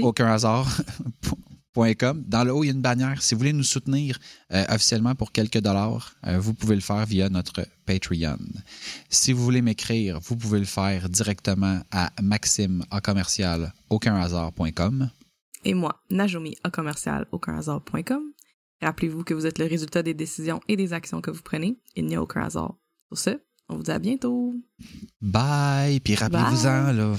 [1.79, 3.22] Dans le haut, il y a une bannière.
[3.22, 4.18] Si vous voulez nous soutenir
[4.53, 8.39] euh, officiellement pour quelques dollars, euh, vous pouvez le faire via notre Patreon.
[9.09, 15.11] Si vous voulez m'écrire, vous pouvez le faire directement à maxime à commercial aucunhasard.com.
[15.64, 18.22] Et moi, Najomi, à commercial, aucunhasard.com.
[18.83, 21.79] Rappelez-vous que vous êtes le résultat des décisions et des actions que vous prenez.
[21.95, 22.74] Il n'y a aucun hasard.
[23.09, 23.31] Sur ce,
[23.68, 24.53] on vous dit à bientôt.
[25.20, 26.01] Bye!
[26.01, 27.14] Puis rappelez-vous-en, là.